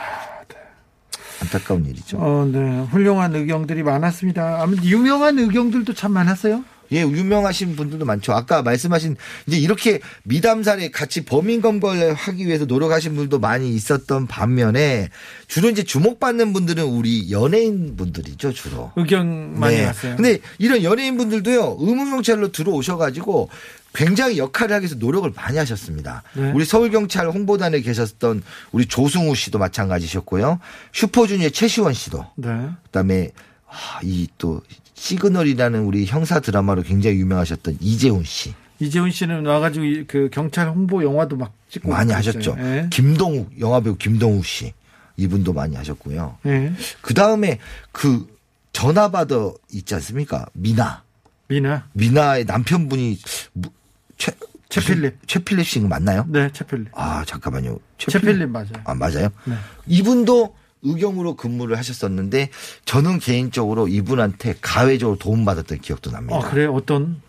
안타까운 1.41 1.85
일이죠. 1.85 2.17
어, 2.17 2.47
네. 2.51 2.59
훌륭한 2.91 3.35
의경들이 3.35 3.83
많았습니다. 3.83 4.61
아무튼 4.61 4.83
유명한 4.85 5.37
의경들도 5.39 5.93
참 5.93 6.11
많았어요. 6.13 6.63
예, 6.91 7.01
유명하신 7.01 7.75
분들도 7.75 8.05
많죠. 8.05 8.33
아까 8.33 8.61
말씀하신 8.61 9.17
이제 9.47 9.57
이렇게 9.57 9.99
미담 10.23 10.61
사례 10.61 10.89
같이 10.91 11.25
범인 11.25 11.61
검거를 11.61 12.13
하기 12.13 12.45
위해서 12.45 12.65
노력하신 12.65 13.15
분들도 13.15 13.39
많이 13.39 13.73
있었던 13.73 14.27
반면에 14.27 15.09
주로 15.47 15.69
이제 15.69 15.83
주목받는 15.83 16.53
분들은 16.53 16.83
우리 16.83 17.31
연예인 17.31 17.95
분들이죠, 17.95 18.53
주로. 18.53 18.91
의경 18.95 19.59
많이 19.59 19.77
네. 19.77 19.85
왔어요. 19.85 20.15
근데 20.15 20.39
이런 20.59 20.83
연예인 20.83 21.17
분들도요, 21.17 21.77
의무경찰로 21.79 22.51
들어오셔 22.51 22.97
가지고 22.97 23.49
굉장히 23.95 24.37
역할을 24.37 24.75
하기 24.75 24.83
위해서 24.83 24.95
노력을 24.95 25.31
많이 25.35 25.57
하셨습니다. 25.57 26.21
네. 26.33 26.51
우리 26.51 26.65
서울경찰 26.65 27.29
홍보단에 27.29 27.81
계셨던 27.81 28.43
우리 28.71 28.85
조승우 28.85 29.33
씨도 29.35 29.57
마찬가지셨고요. 29.57 30.59
슈퍼주니어 30.93 31.49
최시원 31.49 31.93
씨도. 31.93 32.25
네. 32.35 32.69
그다음에 32.85 33.31
아, 33.67 33.99
이또 34.03 34.61
시그널이라는 34.93 35.81
우리 35.83 36.05
형사 36.05 36.39
드라마로 36.39 36.83
굉장히 36.83 37.17
유명하셨던 37.17 37.77
이재훈 37.81 38.23
씨 38.23 38.53
이재훈 38.79 39.11
씨는 39.11 39.45
와가지고 39.45 39.85
이- 39.85 40.03
그 40.07 40.29
경찰 40.31 40.69
홍보 40.69 41.03
영화도 41.03 41.37
막 41.37 41.53
찍고 41.69 41.89
많이. 41.89 42.11
하셨죠. 42.11 42.55
예. 42.59 42.87
김동욱 42.91 43.59
영화배우 43.59 43.95
김동욱 43.97 44.45
씨 44.45 44.73
이분도 45.17 45.53
많이 45.53 45.75
하셨고요. 45.75 46.37
예. 46.45 46.73
그 47.01 47.13
다음에 47.13 47.59
그 47.91 48.27
전화 48.73 49.09
받아 49.09 49.51
있지 49.71 49.93
않습니까? 49.95 50.45
미나 50.53 51.03
미나. 51.47 51.87
미나의 51.93 52.45
남편분이 52.45 53.19
무- 53.53 53.69
최 54.17 54.31
최필립. 54.69 55.27
최필립 55.27 55.65
씨가 55.65 55.87
맞나요? 55.87 56.25
네, 56.27 56.49
최필립. 56.51 56.89
아 56.93 57.23
잠깐만요. 57.25 57.79
최필립 57.97 58.49
맞아요. 58.49 58.73
아 58.83 58.93
맞아요. 58.95 59.29
네. 59.45 59.55
이분도 59.87 60.55
의경으로 60.83 61.35
근무를 61.35 61.77
하셨었는데 61.77 62.49
저는 62.85 63.19
개인적으로 63.19 63.87
이분한테 63.87 64.55
가외적으로 64.61 65.17
도움받았던 65.17 65.79
기억도 65.79 66.11
납니다. 66.11 66.37
아, 66.37 66.39
그래요? 66.49 66.73
어떤? 66.73 67.21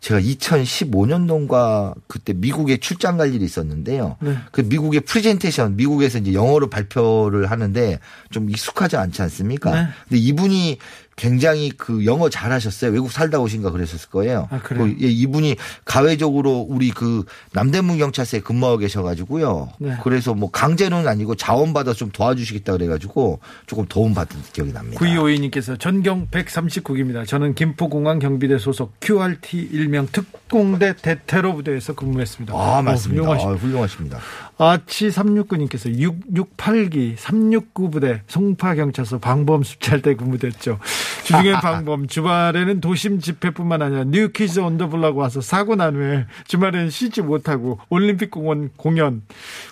제가 0.00 0.20
2015년도인가 0.20 1.94
그때 2.06 2.32
미국에 2.32 2.76
출장 2.76 3.16
갈 3.16 3.34
일이 3.34 3.44
있었는데요. 3.44 4.16
네. 4.20 4.36
그 4.52 4.60
미국의 4.60 5.00
프레젠테이션, 5.00 5.76
미국에서 5.76 6.18
이제 6.18 6.32
영어로 6.34 6.70
발표를 6.70 7.50
하는데 7.50 7.98
좀 8.30 8.48
익숙하지 8.48 8.96
않지 8.96 9.22
않습니까? 9.22 9.70
네. 9.72 9.88
근데 10.08 10.18
이분이 10.18 10.78
굉장히 11.18 11.70
그 11.70 12.04
영어 12.06 12.30
잘하셨어요. 12.30 12.92
외국 12.92 13.10
살다 13.10 13.40
오신가 13.40 13.70
그랬었을 13.72 14.08
거예요. 14.08 14.46
아, 14.50 14.60
그래요? 14.60 14.84
그, 14.84 14.96
예, 15.04 15.08
이분이 15.08 15.56
가외적으로 15.84 16.64
우리 16.68 16.90
그 16.90 17.24
남대문 17.52 17.98
경찰서에 17.98 18.40
근무하고 18.40 18.78
계셔가지고요. 18.78 19.68
네. 19.80 19.96
그래서 20.04 20.32
뭐 20.34 20.50
강제는 20.50 21.08
아니고 21.08 21.34
자원받아 21.34 21.92
좀 21.92 22.10
도와주시겠다 22.12 22.72
그래가지고 22.72 23.40
조금 23.66 23.84
도움 23.88 24.14
받은 24.14 24.36
기억이 24.52 24.72
납니다. 24.72 25.00
9252님께서 25.00 25.78
전경 25.78 26.28
139기입니다. 26.28 27.26
저는 27.26 27.54
김포공항 27.54 28.20
경비대 28.20 28.58
소속 28.58 28.94
QRT 29.00 29.70
일명 29.72 30.06
특공대 30.12 30.94
대테러 30.94 31.52
부대에서 31.54 31.94
근무했습니다. 31.94 32.54
아, 32.56 32.80
맞습니다. 32.80 33.22
어, 33.28 33.34
훌륭하시- 33.34 33.46
아, 33.48 33.52
훌륭하십니다. 33.54 34.18
아치 34.60 35.08
369님께서 35.08 35.96
668기 36.32 37.16
369 37.16 37.90
부대 37.90 38.22
송파 38.26 38.74
경찰서 38.74 39.18
방범 39.18 39.62
수찰대 39.62 40.14
근무됐죠. 40.14 40.78
주중에 41.24 41.52
방범, 41.52 42.06
주말에는 42.06 42.80
도심 42.80 43.20
집회뿐만 43.20 43.82
아니라 43.82 44.04
뉴키즈 44.04 44.60
언더블라고 44.60 45.20
와서 45.20 45.40
사고 45.40 45.76
난 45.76 45.94
후에 45.96 46.26
주말에는 46.46 46.90
쉬지 46.90 47.22
못하고 47.22 47.78
올림픽공원 47.88 48.70
공연 48.76 49.22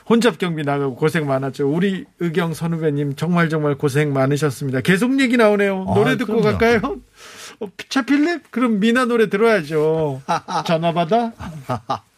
혼잡 0.09 0.39
경비 0.39 0.63
나가고 0.65 0.97
고생 0.97 1.27
많았죠. 1.27 1.69
우리 1.69 2.05
의경 2.21 2.55
선후배님 2.55 3.17
정말 3.17 3.49
정말 3.49 3.75
고생 3.77 4.13
많으셨습니다. 4.13 4.81
계속 4.81 5.19
얘기 5.21 5.37
나오네요. 5.37 5.85
노래 5.95 6.13
아, 6.13 6.17
듣고 6.17 6.41
그럼요. 6.41 6.59
갈까요? 6.59 6.97
어, 7.61 7.67
차필립? 7.89 8.51
그럼 8.51 8.81
미나 8.81 9.05
노래 9.07 9.29
들어야죠. 9.29 10.23
전화 10.67 10.93
받아? 10.93 11.33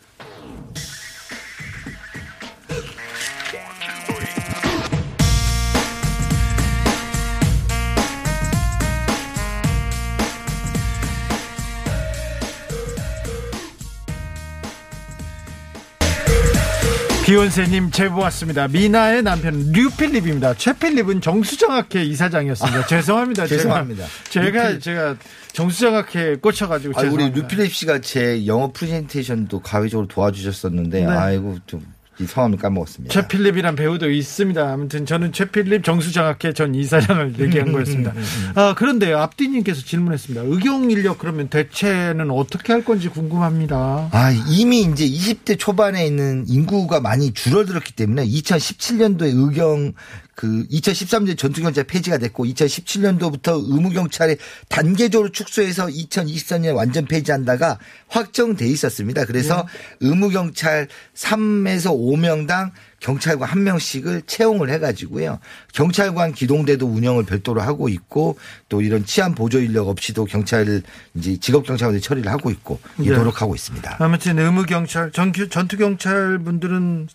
기원세님 17.29 17.91
제보 17.91 18.21
왔습니다. 18.23 18.67
미나의 18.69 19.23
남편 19.23 19.71
류필립입니다. 19.71 20.55
최필립은 20.55 21.21
정수정학회 21.21 22.03
이사장이었습니다. 22.05 22.87
죄송합니다. 22.87 23.45
제가- 23.45 23.49
죄송합니다. 23.51 24.07
제가 24.31 24.47
류필- 24.71 24.81
제가 24.81 25.17
정수정학회 25.53 26.37
꽂혀가지고 26.37 26.95
아, 26.97 27.03
우리 27.03 27.11
죄송합니다. 27.11 27.41
루필립 27.43 27.75
씨가 27.75 28.01
제 28.01 28.47
영어 28.47 28.73
프레젠테이션도 28.73 29.61
가회적으로 29.61 30.09
도와주셨었는데 30.09 31.01
네. 31.05 31.07
아이고 31.07 31.59
좀 31.67 31.85
이 32.21 32.27
성함을 32.27 32.59
까먹었습니다. 32.59 33.13
최필립이란 33.13 33.77
배우도 33.77 34.11
있습니다. 34.11 34.73
아무튼 34.73 35.07
저는 35.07 35.33
최필립 35.33 35.85
정수정학회 35.85 36.53
전 36.53 36.75
이사장을 36.75 37.39
얘기한 37.39 37.73
거였습니다. 37.73 38.13
아, 38.55 38.75
그런데 38.77 39.13
앞뒤님께서 39.13 39.83
질문했습니다. 39.83 40.43
의경 40.47 40.91
인력 40.91 41.19
그러면 41.19 41.49
대체는 41.49 42.31
어떻게 42.31 42.73
할 42.73 42.85
건지 42.85 43.09
궁금합니다. 43.09 44.09
아, 44.11 44.31
이미 44.49 44.83
이제 44.83 45.07
20대 45.07 45.59
초반에 45.59 46.07
있는 46.07 46.45
인구가 46.49 47.01
많이 47.01 47.33
줄어들었기 47.33 47.93
때문에 47.93 48.27
2017년도에 48.27 49.33
의경 49.35 49.93
그 50.39 50.65
2013년 50.69 51.37
전투경찰 51.37 51.83
폐지가 51.83 52.19
됐고 52.19 52.45
2017년도부터 52.45 53.61
의무경찰에 53.61 54.37
단계적으로 54.69 55.33
축소해서 55.33 55.87
2024년 55.89 56.77
완전 56.77 57.07
폐지한다가 57.07 57.77
확정돼 58.07 58.65
있었습니다. 58.69 59.25
그래서 59.25 59.67
의무경찰 59.99 60.87
3에서 61.17 61.91
5명당 61.91 62.71
경찰관 63.01 63.49
한 63.49 63.65
명씩을 63.65 64.23
채용을 64.29 64.71
해가지고요. 64.71 65.41
경찰관 65.73 66.33
기동대도 66.33 66.87
운영을 66.87 67.25
별도로 67.25 67.61
하고 67.61 67.89
있고 67.89 68.39
또 68.69 68.81
이런 68.81 69.05
치안 69.05 69.35
보조 69.35 69.59
인력 69.59 69.89
없이도 69.89 70.27
경찰을 70.27 70.83
이제 71.17 71.37
직업 71.39 71.67
경찰관들 71.67 72.01
처리를 72.01 72.31
하고 72.31 72.53
있고 72.53 72.79
네. 72.97 73.11
노력하고 73.11 73.57
있습니다. 73.57 73.97
아무튼 73.99 74.39
의무 74.39 74.67
경찰, 74.67 75.11
전투, 75.11 75.49
전투경찰 75.49 76.39
분들은 76.45 77.09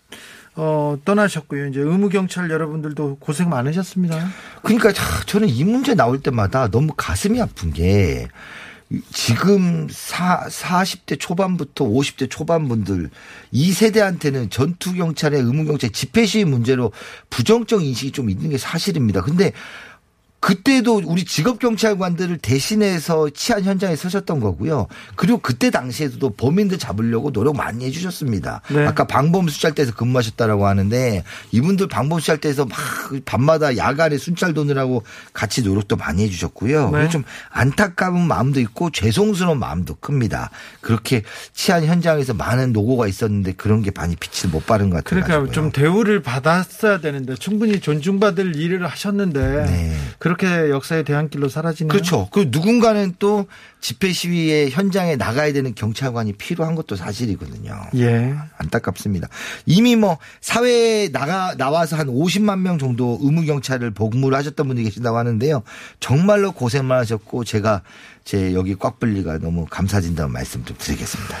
어, 0.56 0.96
떠나셨고요. 1.04 1.66
이제 1.66 1.80
의무경찰 1.80 2.50
여러분들도 2.50 3.16
고생 3.18 3.48
많으셨습니다. 3.48 4.28
그러니까 4.62 4.92
차, 4.92 5.24
저는 5.26 5.48
이 5.48 5.64
문제 5.64 5.94
나올 5.94 6.20
때마다 6.20 6.68
너무 6.68 6.92
가슴이 6.96 7.40
아픈 7.40 7.72
게 7.72 8.28
지금 9.10 9.88
사, 9.90 10.46
40대 10.46 11.18
초반부터 11.18 11.86
50대 11.86 12.30
초반 12.30 12.68
분들 12.68 13.10
이 13.50 13.72
세대한테는 13.72 14.50
전투경찰의 14.50 15.40
의무경찰 15.40 15.90
집회시위 15.90 16.44
문제로 16.44 16.92
부정적 17.30 17.82
인식이 17.82 18.12
좀 18.12 18.30
있는 18.30 18.50
게 18.50 18.58
사실입니다. 18.58 19.22
근데 19.22 19.52
그때도 20.44 21.00
우리 21.06 21.24
직업 21.24 21.58
경찰관들을 21.58 22.36
대신해서 22.36 23.30
치안 23.30 23.64
현장에 23.64 23.96
서셨던 23.96 24.40
거고요. 24.40 24.88
그리고 25.16 25.38
그때 25.38 25.70
당시에도 25.70 26.34
범인들 26.34 26.76
잡으려고 26.76 27.32
노력 27.32 27.56
많이 27.56 27.86
해주셨습니다. 27.86 28.60
네. 28.68 28.86
아까 28.86 29.06
방범 29.06 29.48
수찰대에서 29.48 29.94
근무하셨다라고 29.94 30.66
하는데 30.66 31.24
이분들 31.50 31.88
방범 31.88 32.20
수찰대에서 32.20 32.66
막 32.66 32.78
밤마다 33.24 33.78
야간에 33.78 34.18
순찰 34.18 34.52
도느라고 34.52 35.02
같이 35.32 35.62
노력도 35.62 35.96
많이 35.96 36.22
해주셨고요. 36.24 36.90
네. 36.90 37.08
좀 37.08 37.24
안타까운 37.48 38.28
마음도 38.28 38.60
있고 38.60 38.90
죄송스러운 38.90 39.58
마음도 39.58 39.94
큽니다. 39.94 40.50
그렇게 40.82 41.22
치안 41.54 41.86
현장에서 41.86 42.34
많은 42.34 42.74
노고가 42.74 43.06
있었는데 43.06 43.52
그런 43.52 43.80
게 43.80 43.90
많이 43.96 44.14
빛을 44.14 44.52
못 44.52 44.66
바른 44.66 44.90
것 44.90 45.02
같아요. 45.02 45.24
그러니까 45.24 45.52
좀 45.52 45.72
대우를 45.72 46.20
받았어야 46.22 47.00
되는데 47.00 47.34
충분히 47.34 47.80
존중받을 47.80 48.56
일을 48.56 48.86
하셨는데 48.86 49.64
네. 49.64 49.96
그렇게 50.18 50.33
역사의 50.42 51.04
대한길로 51.04 51.48
사라지네요. 51.48 51.90
그렇죠. 51.90 52.28
그 52.32 52.48
누군가는 52.50 53.14
또 53.18 53.46
집회 53.80 54.12
시위의 54.12 54.70
현장에 54.70 55.16
나가야 55.16 55.52
되는 55.52 55.74
경찰관이 55.74 56.34
필요한 56.34 56.74
것도 56.74 56.96
사실이거든요. 56.96 57.74
예. 57.96 58.34
안타깝습니다. 58.58 59.28
이미 59.66 59.96
뭐 59.96 60.18
사회에 60.40 61.10
나가 61.10 61.54
나와서 61.56 61.96
한 61.96 62.08
50만 62.08 62.60
명 62.60 62.78
정도 62.78 63.18
의무 63.20 63.44
경찰을 63.44 63.92
복무를 63.92 64.36
하셨던 64.38 64.68
분이 64.68 64.82
계신다고 64.82 65.16
하는데요. 65.16 65.62
정말로 66.00 66.52
고생 66.52 66.86
많으셨고 66.86 67.44
제가 67.44 67.82
제 68.24 68.54
여기 68.54 68.74
꽉불리가 68.74 69.38
너무 69.38 69.66
감사드린다는 69.66 70.32
말씀 70.32 70.64
좀 70.64 70.76
드리겠습니다. 70.78 71.36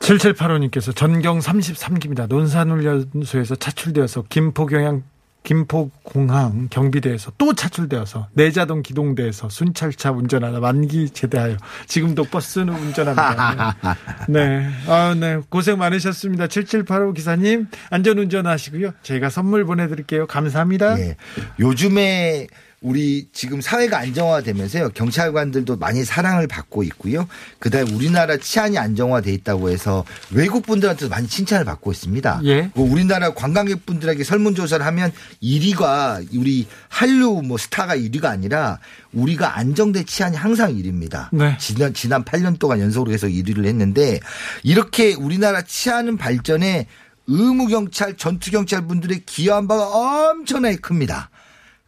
7785님께서 0.00 0.96
전경 0.96 1.38
33기입니다. 1.38 2.26
논산훈련소에서 2.26 3.54
차출되어서 3.54 4.24
김포경양 4.28 5.02
김포공항 5.42 6.68
경비대에서 6.70 7.32
또 7.38 7.54
차출되어서 7.54 8.28
내자동 8.34 8.82
기동대에서 8.82 9.48
순찰차 9.48 10.12
운전하다 10.12 10.60
만기 10.60 11.10
제대하여 11.10 11.56
지금도 11.86 12.24
버스는 12.24 12.74
운전합니다. 12.74 13.76
네. 14.28 14.68
아, 14.86 15.14
네. 15.18 15.40
고생 15.48 15.78
많으셨습니다. 15.78 16.46
7785 16.46 17.12
기사님 17.14 17.68
안전 17.90 18.18
운전 18.18 18.46
하시고요. 18.46 18.92
저희가 19.02 19.30
선물 19.30 19.64
보내 19.64 19.88
드릴게요. 19.88 20.26
감사합니다. 20.26 20.98
예. 21.00 21.16
요즘에 21.58 22.46
우리 22.82 23.28
지금 23.32 23.60
사회가 23.60 23.98
안정화되면서요 23.98 24.90
경찰관들도 24.90 25.76
많이 25.76 26.02
사랑을 26.02 26.46
받고 26.46 26.82
있고요. 26.84 27.28
그다음에 27.58 27.92
우리나라 27.92 28.38
치안이 28.38 28.78
안정화돼 28.78 29.32
있다고 29.34 29.68
해서 29.68 30.04
외국 30.30 30.64
분들한테도 30.64 31.10
많이 31.10 31.28
칭찬을 31.28 31.66
받고 31.66 31.92
있습니다. 31.92 32.40
예. 32.44 32.70
그 32.74 32.80
우리나라 32.80 33.34
관광객 33.34 33.84
분들에게 33.84 34.24
설문조사를 34.24 34.84
하면 34.84 35.12
1위가 35.42 36.26
우리 36.34 36.66
한류 36.88 37.42
뭐 37.44 37.58
스타가 37.58 37.96
1위가 37.96 38.26
아니라 38.26 38.78
우리가 39.12 39.58
안정된 39.58 40.06
치안이 40.06 40.38
항상 40.38 40.74
1위입니다. 40.74 41.28
네. 41.32 41.56
지난 41.60 41.92
지난 41.92 42.24
8년 42.24 42.58
동안 42.58 42.80
연속으로 42.80 43.10
계속 43.10 43.28
1위를 43.28 43.66
했는데 43.66 44.20
이렇게 44.62 45.12
우리나라 45.12 45.60
치안은 45.60 46.16
발전에 46.16 46.86
의무경찰, 47.26 48.16
전투경찰 48.16 48.86
분들의 48.86 49.22
기여한 49.26 49.68
바가 49.68 49.86
엄청나게 49.86 50.76
큽니다. 50.76 51.30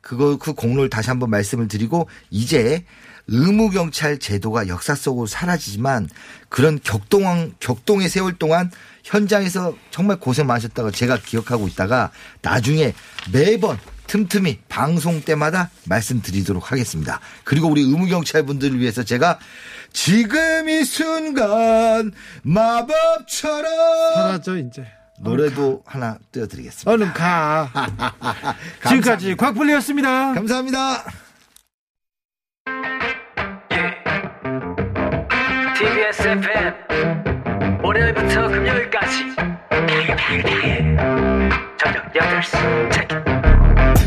그거, 0.02 0.36
그 0.36 0.52
공로를 0.52 0.90
다시 0.90 1.08
한번 1.08 1.30
말씀을 1.30 1.68
드리고, 1.68 2.08
이제 2.28 2.84
의무 3.28 3.70
경찰 3.70 4.18
제도가 4.18 4.68
역사 4.68 4.94
속으로 4.94 5.26
사라지지만, 5.26 6.08
그런 6.50 6.78
격동, 6.82 7.54
격동의 7.60 8.08
세월 8.10 8.34
동안 8.34 8.70
현장에서 9.04 9.74
정말 9.90 10.18
고생 10.18 10.46
많으셨다고 10.46 10.90
제가 10.90 11.18
기억하고 11.18 11.68
있다가, 11.68 12.10
나중에 12.42 12.92
매번 13.32 13.78
틈틈이 14.08 14.58
방송 14.68 15.22
때마다 15.22 15.70
말씀드리도록 15.86 16.70
하겠습니다. 16.70 17.20
그리고 17.44 17.68
우리 17.68 17.80
의무경찰 17.80 18.44
분들을 18.44 18.78
위해서 18.78 19.02
제가 19.04 19.38
지금 19.92 20.68
이 20.68 20.84
순간 20.84 22.12
마법처럼 22.42 23.64
사라져 24.14 24.58
이제. 24.58 24.84
노래도 25.22 25.82
하나 25.86 26.18
띄워드리겠습니다. 26.32 26.90
얼른 26.90 27.12
가. 27.12 27.68
지금까지 28.88 29.36
곽불리였습니다. 29.36 30.34
감사합니다. 30.34 31.04
TBS 35.78 36.22
FM 36.28 37.82
월요일부터 37.82 38.48
금요일까지 38.48 39.34
저녁 41.78 42.12
8시 42.12 42.90
체크 42.90 43.31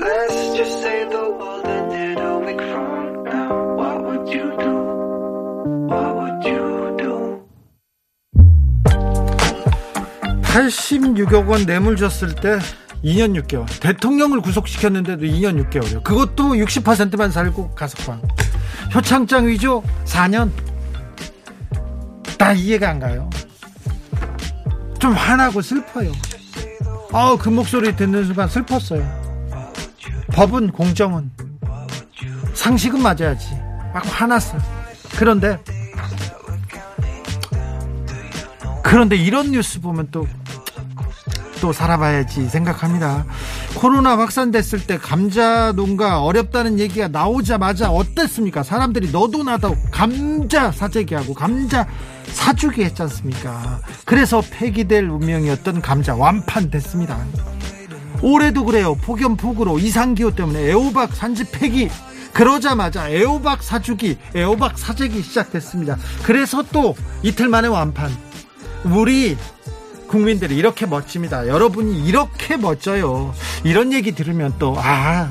Let's 0.00 0.56
just 0.56 0.80
say 0.80 1.04
the 1.10 1.28
world 1.36 1.66
ended 1.66 2.18
a 2.18 2.38
week 2.38 2.60
from 2.72 3.22
now. 3.24 3.52
What 3.76 4.00
would 4.02 4.28
you 4.32 4.48
do? 4.56 4.72
What 5.92 6.16
would 6.16 6.40
you 6.48 6.96
do? 6.96 7.44
86억 10.42 11.48
원 11.48 11.66
뇌물 11.66 11.96
줬을 11.96 12.34
때 12.34 12.58
2년 13.04 13.38
6개월. 13.42 13.66
대통령을 13.80 14.40
구속시켰는데도 14.40 15.26
2년 15.26 15.62
6개월이요. 15.68 16.02
그것도 16.02 16.54
60%만 16.54 17.30
살고 17.30 17.74
가석방. 17.74 18.22
표창장 18.90 19.48
위조 19.48 19.82
4년. 20.06 20.50
나 22.38 22.54
이해가 22.54 22.88
안 22.88 23.00
가요. 23.00 23.28
좀 24.98 25.12
화나고 25.12 25.60
슬퍼요. 25.60 26.10
아우, 27.12 27.36
그 27.36 27.50
목소리 27.50 27.94
듣는 27.94 28.24
순간 28.24 28.48
슬펐어요. 28.48 29.19
법은 30.32 30.72
공정은 30.72 31.30
상식은 32.54 33.02
맞아야지. 33.02 33.48
막 33.92 34.02
화났어. 34.06 34.58
그런데 35.18 35.58
그런데 38.82 39.16
이런 39.16 39.50
뉴스 39.50 39.80
보면 39.80 40.08
또 40.10 40.26
또 41.60 41.72
살아봐야지 41.72 42.48
생각합니다. 42.48 43.24
코로나 43.76 44.18
확산됐을 44.18 44.86
때 44.86 44.98
감자 44.98 45.72
농가 45.72 46.22
어렵다는 46.22 46.78
얘기가 46.78 47.08
나오자마자 47.08 47.90
어땠습니까? 47.90 48.62
사람들이 48.62 49.10
너도 49.12 49.44
나도 49.44 49.76
감자 49.90 50.72
사재기하고 50.72 51.34
감자 51.34 51.86
사주기 52.26 52.82
했지 52.82 53.02
않습니까? 53.02 53.80
그래서 54.04 54.42
폐기될 54.50 55.04
운명이었던 55.08 55.82
감자 55.82 56.14
완판됐습니다. 56.14 57.18
올해도 58.22 58.64
그래요. 58.64 58.94
폭염폭우로 58.96 59.78
이상기후 59.78 60.34
때문에 60.34 60.68
애호박 60.68 61.14
산지 61.14 61.50
폐기. 61.50 61.88
그러자마자 62.32 63.10
애호박 63.10 63.62
사주기, 63.62 64.16
애호박 64.36 64.78
사재기 64.78 65.22
시작됐습니다. 65.22 65.98
그래서 66.22 66.62
또 66.70 66.94
이틀 67.22 67.48
만에 67.48 67.66
완판. 67.68 68.10
우리 68.84 69.36
국민들이 70.06 70.56
이렇게 70.56 70.86
멋집니다. 70.86 71.48
여러분이 71.48 72.04
이렇게 72.06 72.56
멋져요. 72.56 73.34
이런 73.64 73.92
얘기 73.92 74.12
들으면 74.12 74.54
또, 74.58 74.74
아, 74.78 75.30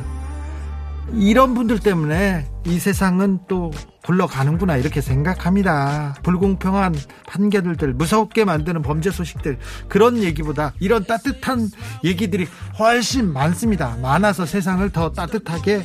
이런 1.13 1.53
분들 1.53 1.79
때문에 1.79 2.47
이 2.65 2.79
세상은 2.79 3.39
또 3.47 3.71
굴러가는구나 4.09 4.77
이렇게 4.77 5.01
생각합니다. 5.01 6.15
불공평한 6.23 6.95
판결들, 7.27 7.93
무섭게 7.93 8.43
만드는 8.43 8.81
범죄 8.81 9.11
소식들 9.11 9.59
그런 9.87 10.23
얘기보다 10.23 10.73
이런 10.79 11.05
따뜻한 11.05 11.69
얘기들이 12.03 12.47
훨씬 12.79 13.31
많습니다. 13.31 13.97
많아서 14.01 14.47
세상을 14.47 14.89
더 14.89 15.11
따뜻하게 15.11 15.83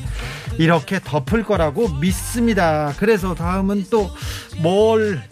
이렇게 0.57 1.01
덮을 1.05 1.45
거라고 1.45 1.89
믿습니다. 2.01 2.95
그래서 2.99 3.35
다음은 3.35 3.85
또 3.91 4.11
뭘 4.63 5.23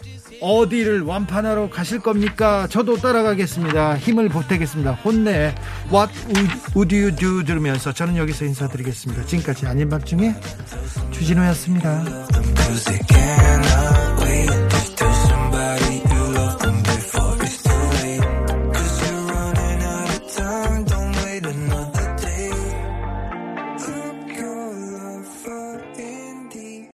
어디를 0.43 1.03
완판하러 1.03 1.69
가실 1.69 1.99
겁니까? 1.99 2.67
저도 2.69 2.97
따라가겠습니다. 2.97 3.97
힘을 3.97 4.27
보태겠습니다. 4.27 4.91
혼내 4.91 5.55
What 5.91 6.13
would 6.75 6.93
you 6.93 7.15
do 7.15 7.43
들으면서 7.45 7.93
저는 7.93 8.17
여기서 8.17 8.43
인사드리겠습니다. 8.45 9.25
지금까지 9.25 9.65
아닌 9.67 9.87
밤중에 9.89 10.35
주진우였습니다. 11.11 12.03